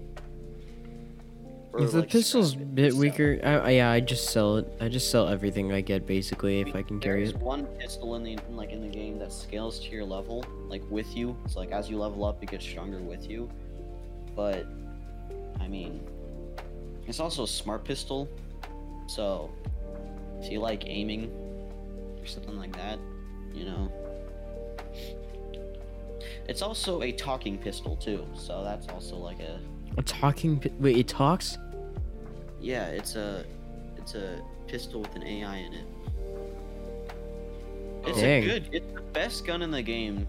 [1.73, 3.05] Or, If the like, pistol's a bit and sell it.
[3.05, 4.67] weaker, I, yeah, I just sell it.
[4.81, 7.41] I just sell everything I get basically if I can carry There's it.
[7.41, 10.83] one pistol in the in, like in the game that scales to your level, like
[10.91, 11.37] with you.
[11.47, 13.49] So like as you level up, it gets stronger with you.
[14.35, 14.67] But
[15.61, 16.01] I mean,
[17.07, 18.27] it's also a smart pistol.
[19.07, 19.49] So
[20.41, 21.31] if you like aiming
[22.21, 22.99] or something like that,
[23.53, 23.91] you know.
[26.47, 29.59] It's also a talking pistol too, so that's also like a
[29.97, 30.61] A talking.
[30.79, 31.57] Wait, it talks?
[32.59, 33.45] yeah, it's a
[33.97, 35.85] it's a pistol with an AI in it.
[38.05, 38.43] It's Dang.
[38.43, 38.69] a good.
[38.71, 40.27] It's the best gun in the game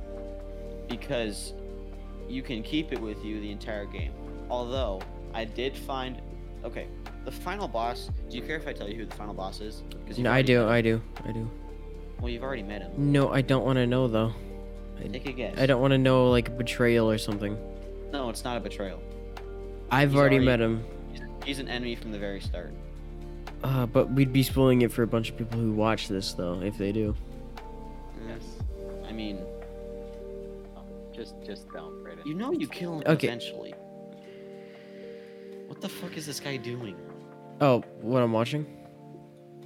[0.89, 1.55] because
[2.29, 4.13] you can keep it with you the entire game.
[4.51, 5.01] Although
[5.33, 6.21] I did find,
[6.65, 6.87] okay,
[7.25, 8.11] the final boss.
[8.29, 9.83] Do you care if I tell you who the final boss is?
[10.19, 10.69] No, I do.
[10.69, 11.01] I do.
[11.25, 11.51] I do.
[12.23, 12.93] Well, you've already met him.
[12.97, 14.33] No, I don't want to know though.
[15.13, 15.59] Take a guess.
[15.59, 17.59] I don't want to know like betrayal or something.
[18.13, 19.03] No, it's not a betrayal.
[19.91, 20.85] I've He's already, already- met him.
[21.13, 22.73] He's, he's an enemy from the very start.
[23.65, 26.61] Uh, but we'd be spoiling it for a bunch of people who watch this though,
[26.63, 27.15] if they do.
[28.29, 28.45] Yes.
[29.09, 29.41] I mean,
[31.13, 32.25] Just, just don't, Braden.
[32.27, 33.27] you know you kill him Okay.
[33.27, 33.75] eventually.
[35.67, 36.97] What the fuck is this guy doing?
[37.61, 38.67] Oh, what I'm watching?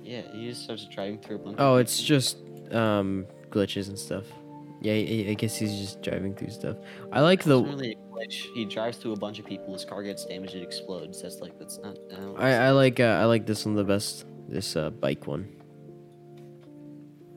[0.02, 1.56] Yeah, he just starts driving through a bunch.
[1.58, 2.38] Oh, of it's just
[2.74, 4.24] um glitches and stuff.
[4.80, 6.76] Yeah, I, I guess he's just driving through stuff.
[7.12, 7.62] I like the.
[7.62, 7.96] really.
[8.54, 9.72] He drives through a bunch of people.
[9.72, 10.54] His car gets damaged.
[10.54, 11.22] It explodes.
[11.22, 11.98] That's like that's not.
[12.36, 14.26] I, I, I like uh, I like this one the best.
[14.48, 15.48] This uh bike one.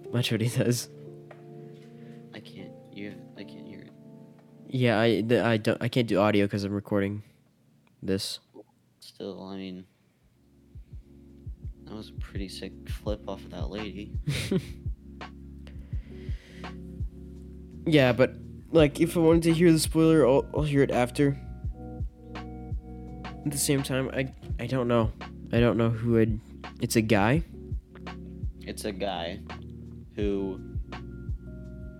[0.05, 0.89] Watch what he does.
[2.33, 2.71] I can't.
[2.91, 3.13] You.
[3.37, 3.91] I can't hear it.
[4.67, 7.23] Yeah, I the, I don't I can't do audio because I'm recording
[8.01, 8.39] this.
[8.99, 9.85] Still, I mean,
[11.85, 14.13] that was a pretty sick flip off of that lady.
[17.85, 18.33] Yeah, but
[18.71, 21.37] like if I wanted to hear the spoiler, I'll, I'll hear it after.
[23.45, 25.11] At the same time, I I don't know.
[25.51, 26.39] I don't know who would.
[26.81, 27.43] It's a guy.
[28.61, 29.39] It's a guy
[30.15, 30.59] who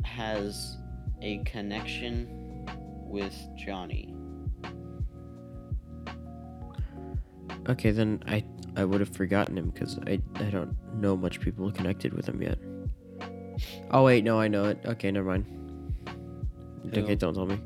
[0.04, 0.78] has
[1.22, 2.66] a connection
[3.08, 4.14] with Johnny.
[7.68, 8.44] Okay, then I
[8.76, 12.42] I would have forgotten him because I I don't know much people connected with him
[12.42, 12.60] yet.
[13.92, 14.80] Oh wait, no, I know it.
[14.86, 15.59] Okay, never mind.
[16.98, 17.60] Okay, don't tell me.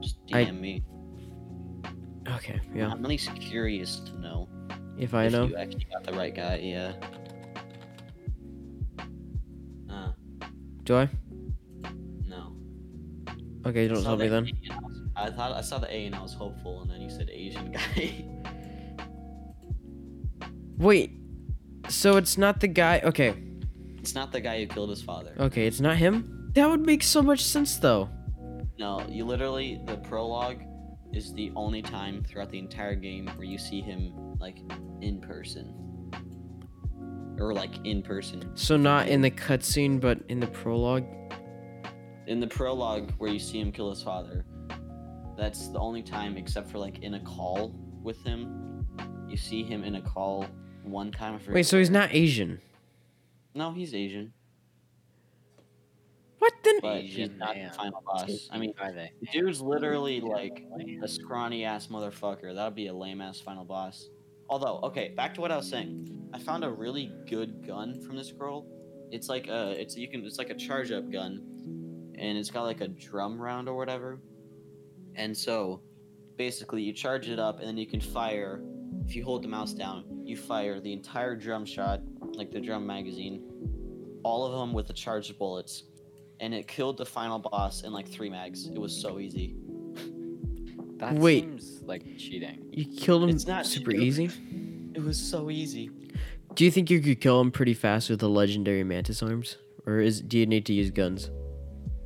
[0.00, 0.82] Just I- DM me.
[2.36, 2.88] Okay, yeah.
[2.90, 4.48] I'm at least curious to know
[4.98, 6.56] If I if know, you actually got the right guy.
[6.62, 6.92] Yeah.
[9.90, 10.10] Uh,
[10.84, 11.08] do I?
[12.26, 12.52] no.
[13.66, 14.44] Okay, I don't tell me then.
[14.44, 16.90] A and I was- I thought I saw the A and I was hopeful, and
[16.90, 18.24] then you said Asian guy.
[20.76, 21.10] Wait,
[21.88, 23.00] so it's not the guy?
[23.02, 23.34] Okay,
[23.98, 25.34] it's not the guy who killed his father.
[25.40, 26.50] okay, it's not him.
[26.54, 28.08] That would make so much sense though.
[28.78, 30.62] No, you literally the prologue
[31.12, 34.58] is the only time throughout the entire game where you see him like
[35.00, 35.74] in person.
[37.40, 38.56] Or like in person.
[38.56, 41.04] So not in the cutscene, but in the prologue.
[42.26, 44.44] In the prologue where you see him kill his father,
[45.36, 48.86] that's the only time except for like in a call with him.
[49.28, 50.46] You see him in a call
[50.84, 51.40] one time.
[51.48, 52.60] Wait, so he's not Asian?
[53.54, 54.32] No, he's Asian,
[56.38, 56.78] What the?
[56.82, 57.68] but he's Asian not man.
[57.68, 58.48] the final boss.
[58.50, 59.12] I mean, Are they?
[59.20, 60.64] the dude's literally like
[61.02, 62.54] a scrawny ass motherfucker.
[62.54, 64.08] That'd be a lame ass final boss.
[64.48, 66.14] Although, okay, back to what I was saying.
[66.32, 68.66] I found a really good gun from this girl.
[69.10, 71.42] It's like a, it's you can, it's like a charge up gun,
[72.16, 74.20] and it's got like a drum round or whatever.
[75.16, 75.80] And so,
[76.36, 78.62] basically, you charge it up, and then you can fire.
[79.06, 82.00] If you hold the mouse down, you fire the entire drum shot,
[82.34, 83.42] like the drum magazine,
[84.22, 85.84] all of them with the charged bullets,
[86.40, 88.66] and it killed the final boss in like three mags.
[88.66, 89.56] It was so easy.
[90.98, 91.44] That Wait.
[91.44, 92.66] seems like cheating.
[92.72, 94.30] You killed him It's not super too- easy.
[94.94, 95.90] It was so easy.
[96.56, 100.00] Do you think you could kill him pretty fast with the legendary mantis arms, or
[100.00, 101.30] is do you need to use guns?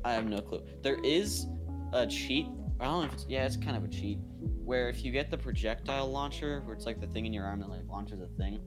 [0.05, 0.61] I have no clue.
[0.83, 1.47] There is
[1.91, 2.45] a cheat.
[2.83, 4.19] I don't know if it's yeah, it's kind of a cheat.
[4.65, 7.61] Where if you get the projectile launcher, where it's like the thing in your arm
[7.61, 8.59] that like launches a thing,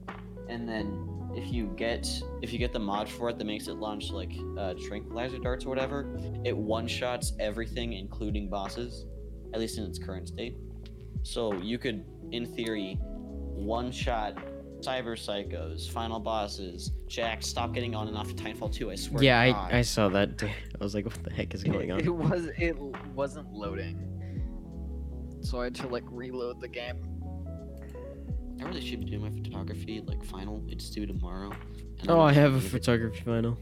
[0.49, 2.09] and then if you get
[2.41, 5.65] if you get the mod for it that makes it launch like uh, tranquilizer darts
[5.65, 9.05] or whatever, it one shots everything, including bosses,
[9.53, 10.57] at least in its current state.
[11.21, 14.35] So you could, in theory, one shot
[14.87, 16.91] cyber psychos, final bosses.
[17.07, 18.91] Jack, stop getting on and off of Titanfall 2.
[18.91, 19.23] I swear.
[19.23, 19.73] Yeah, to God.
[19.73, 20.41] I, I saw that.
[20.43, 21.99] I was like, what the heck is going on?
[21.99, 22.29] It on?
[22.29, 22.77] was it
[23.13, 23.97] wasn't loading,
[25.41, 27.03] so I had to like reload the game.
[28.59, 30.63] I really should be doing my photography like final.
[30.67, 31.51] It's due tomorrow.
[32.07, 33.57] Oh, I'm have a actually- photography final.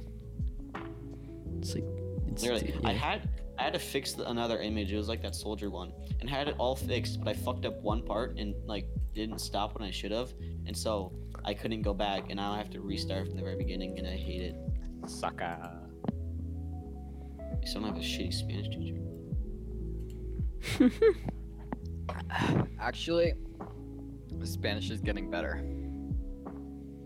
[1.60, 1.86] It's like,
[2.28, 2.98] it's Literally, I yeah.
[2.98, 4.92] had I had to fix another image.
[4.92, 7.82] It was like that soldier one, and had it all fixed, but I fucked up
[7.82, 10.34] one part and like didn't stop when I should have,
[10.66, 13.56] and so I couldn't go back, and now I have to restart from the very
[13.56, 14.56] beginning, and I hate it.
[15.08, 15.44] Sucker.
[15.44, 15.70] I
[17.66, 19.00] still don't have a shitty Spanish teacher.
[22.80, 23.34] Actually,
[24.38, 25.64] the Spanish is getting better.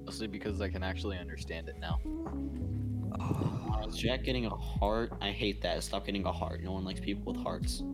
[0.05, 1.99] Mostly because I can actually understand it now.
[3.19, 5.13] Uh, is Jack getting a heart?
[5.21, 5.83] I hate that.
[5.83, 6.61] Stop getting a heart.
[6.63, 7.83] No one likes people with hearts.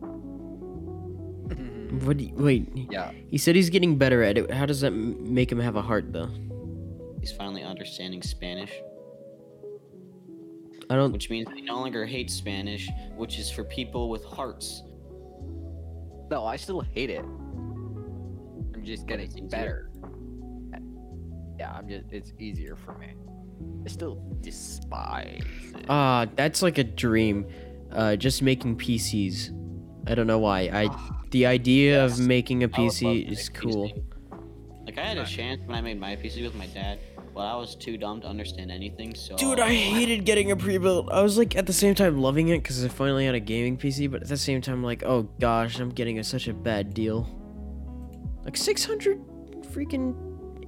[2.03, 2.17] What?
[2.17, 2.67] Do you, wait.
[2.91, 3.11] yeah.
[3.29, 4.51] He said he's getting better at it.
[4.51, 6.29] How does that make him have a heart, though?
[7.21, 8.71] He's finally understanding Spanish,
[10.89, 11.11] I don't.
[11.13, 14.83] which means he no longer hates Spanish, which is for people with hearts.
[16.29, 17.23] No, I still hate it.
[17.23, 19.89] I'm just getting better.
[21.57, 23.13] Yeah, I'm just it's easier for me.
[23.85, 25.41] I still despise
[25.75, 25.85] it.
[25.89, 27.45] Ah, that's like a dream.
[27.91, 29.51] Uh, just making PCs.
[30.07, 30.61] I don't know why.
[30.73, 30.89] I
[31.31, 32.19] the idea Yes.
[32.19, 33.89] of making a PC is cool.
[33.89, 34.03] PC.
[34.85, 36.99] Like I had a chance when I made my PC with my dad,
[37.33, 39.15] but I was too dumb to understand anything.
[39.15, 41.11] So Dude, I hated getting a pre-built.
[41.11, 43.77] I was like at the same time loving it because I finally had a gaming
[43.77, 46.93] PC, but at the same time like, oh gosh, I'm getting a, such a bad
[46.93, 47.27] deal.
[48.43, 49.19] Like six hundred
[49.73, 50.15] freaking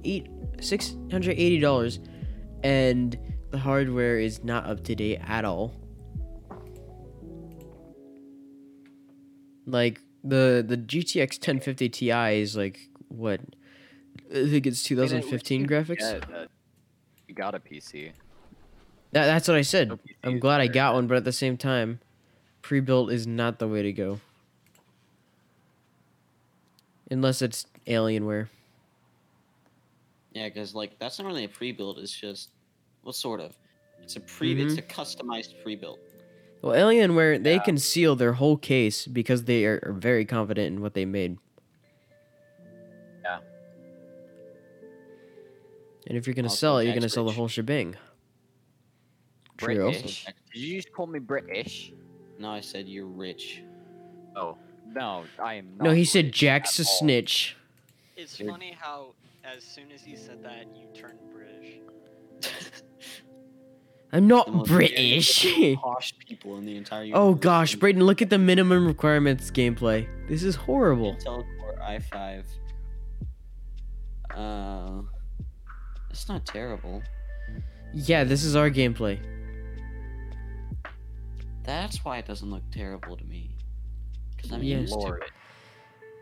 [0.04, 0.28] eight
[0.60, 2.00] six hundred eighty dollars,
[2.62, 3.18] and
[3.50, 5.74] the hardware is not up to date at all.
[9.66, 13.40] Like the the GTX 1050 Ti is like what?
[14.30, 15.98] I think it's I mean, 2015 you graphics.
[15.98, 16.48] get that
[17.26, 18.12] You got a PC.
[19.12, 19.88] That, that's what I said.
[19.88, 22.00] No I'm glad I got one, but at the same time,
[22.60, 24.20] pre-built is not the way to go.
[27.10, 28.48] Unless it's Alienware.
[30.38, 31.98] Yeah, because like that's not really a pre-build.
[31.98, 32.50] It's just
[33.02, 33.56] what sort of?
[34.00, 34.52] It's a pre.
[34.62, 34.78] It's Mm-hmm.
[34.78, 35.98] a customized pre-build.
[36.62, 37.62] Well, Alienware they Yeah.
[37.64, 41.38] conceal their whole case because they are, are very confident in what they made.
[43.24, 43.40] Yeah.
[46.06, 47.96] And if you're gonna Also, sell it, you're gonna sell the whole shebang.
[49.56, 49.90] True.
[49.90, 50.24] British.
[50.54, 51.92] Did you just call me British?
[52.38, 53.62] No, I said you're rich.
[54.36, 55.76] Oh no, I am.
[55.78, 56.86] Not No, he said Jack's a all.
[56.86, 57.56] snitch.
[58.16, 58.48] It's Dude.
[58.48, 59.14] funny how
[59.56, 61.80] as soon as he said that, you turned British.
[64.12, 65.46] I'm not British.
[65.82, 67.10] posh people in the entire.
[67.14, 70.06] oh gosh, Braden, look at the minimum requirements gameplay.
[70.28, 71.14] This is horrible.
[71.16, 72.44] Intel Core i5.
[74.34, 75.02] Uh,
[76.10, 77.02] it's not terrible.
[77.92, 79.18] Yeah, this is our gameplay.
[81.64, 83.56] That's why it doesn't look terrible to me.
[84.36, 84.78] Because I'm Yeah.
[84.78, 85.30] used to it.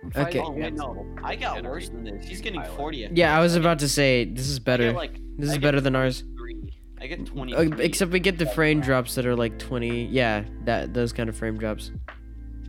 [0.02, 0.40] I'm Okay.
[0.40, 2.26] Oh wait, no, I got worse than this.
[2.26, 3.08] He's getting 40.
[3.12, 4.92] Yeah, I was about to say this is better.
[4.92, 6.24] like, This is better than ours.
[6.98, 7.54] I get 20.
[7.54, 10.06] Uh, except we get the frame drops that are like 20.
[10.06, 11.90] Yeah, that those kind of frame drops.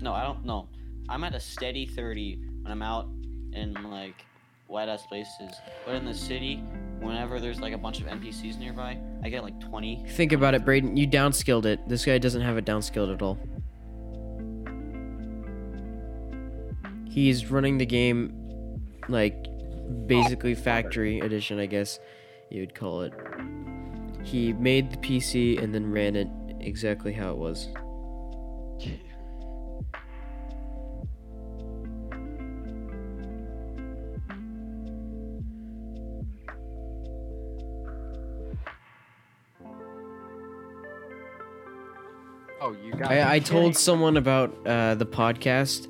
[0.01, 0.67] No, I don't know.
[1.09, 3.07] I'm at a steady 30 when I'm out
[3.53, 4.25] in like
[4.67, 5.53] wide ass places.
[5.85, 6.57] But in the city,
[6.99, 10.05] whenever there's like a bunch of NPCs nearby, I get like 20.
[10.09, 10.97] Think about it, Braden.
[10.97, 11.87] You downskilled it.
[11.87, 13.39] This guy doesn't have it downskilled at all.
[17.17, 19.47] He's running the game like
[20.05, 21.97] basically factory edition, I guess
[22.51, 23.11] you would call it.
[24.21, 26.27] He made the PC and then ran it
[26.59, 27.69] exactly how it was.
[42.61, 43.09] Oh, you got.
[43.09, 45.87] I, I told someone about uh, the podcast,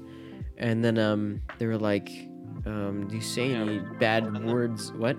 [0.58, 2.10] and then um, they were like,
[2.66, 4.43] um, "Do you say Yeah, any bad that?
[4.43, 5.18] words?" What?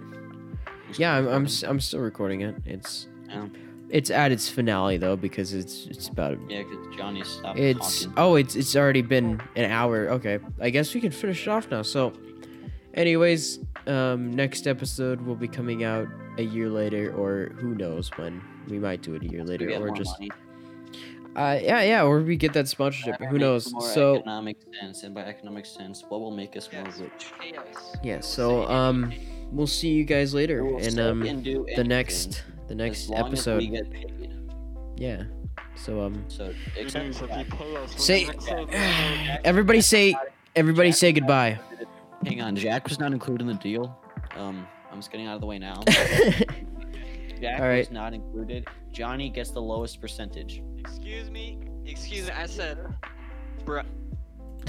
[0.97, 2.55] Yeah, I'm I'm, I'm still recording it.
[2.65, 3.47] It's Yeah.
[3.91, 8.15] it's at its finale though because it's it's about Yeah, because Johnny stopped it's talking.
[8.17, 10.09] oh it's it's already been an hour.
[10.11, 11.83] Okay, I guess we can finish it off now.
[11.83, 12.13] So,
[12.95, 16.09] anyways, um, next episode will be coming out
[16.39, 18.41] a year later, or who knows when.
[18.69, 20.31] We might do it a year later, or just money.
[21.39, 23.17] Uh yeah yeah, or we get that sponsorship.
[23.31, 23.73] Who knows?
[23.73, 24.17] more So.
[24.17, 26.99] economic sense, and by economic sense, what will make us more Yes.
[27.01, 27.27] rich?
[27.41, 27.97] Chaos.
[28.03, 29.13] Yeah, so um
[29.53, 32.77] we'll see you guys later We will in um and do the next the as
[32.77, 33.59] next long as episode.
[33.59, 34.35] we get paid.
[34.97, 35.23] Yeah.
[35.77, 37.29] So um So except for
[37.97, 38.27] say
[39.45, 40.17] everybody say
[40.57, 41.59] everybody say goodbye.
[42.27, 43.97] Hang on, Jack was not included in the deal.
[44.37, 45.81] Um, I'm just getting out of the way now.
[47.41, 47.79] Jack All right.
[47.87, 48.67] was not included.
[48.93, 50.63] Johnny gets the lowest percentage.
[50.79, 51.59] Excuse me.
[51.87, 52.33] Excuse me.
[52.33, 52.79] I said,
[53.65, 53.85] bruh.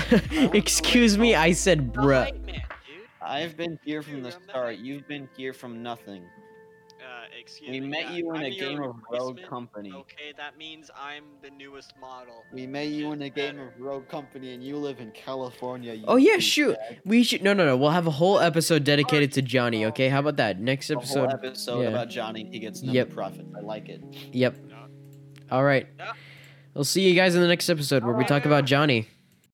[0.53, 2.23] Excuse me, I said The bruh.
[2.25, 3.07] hype man, dude.
[3.21, 4.77] I've been here from the start.
[4.77, 6.23] You've been here from nothing.
[6.99, 7.87] Uh, excuse We me.
[7.87, 9.39] met yeah, you in I'm a game of Rogue.
[9.47, 9.91] Company.
[9.93, 12.43] Okay, that means I'm the newest model.
[12.51, 13.69] We met you in a Just game better.
[13.69, 16.01] of Rogue Company, and you live in California.
[16.07, 16.41] Oh, yeah, douchebag.
[16.41, 16.77] shoot.
[17.05, 17.77] We should no no no.
[17.77, 19.85] We'll have a whole episode dedicated to Johnny.
[19.85, 20.59] Okay, how about that?
[20.59, 21.29] Next A whole episode.
[21.33, 21.87] episode yeah.
[21.89, 22.49] about Johnny.
[22.51, 23.11] He gets no Yep.
[23.11, 23.49] profits.
[23.55, 24.03] I like it.
[24.33, 24.57] Yep.
[24.67, 24.75] No.
[25.51, 25.87] All right.
[25.97, 26.11] Yeah.
[26.73, 29.07] We'll see you guys in the next episode where we talk about Johnny.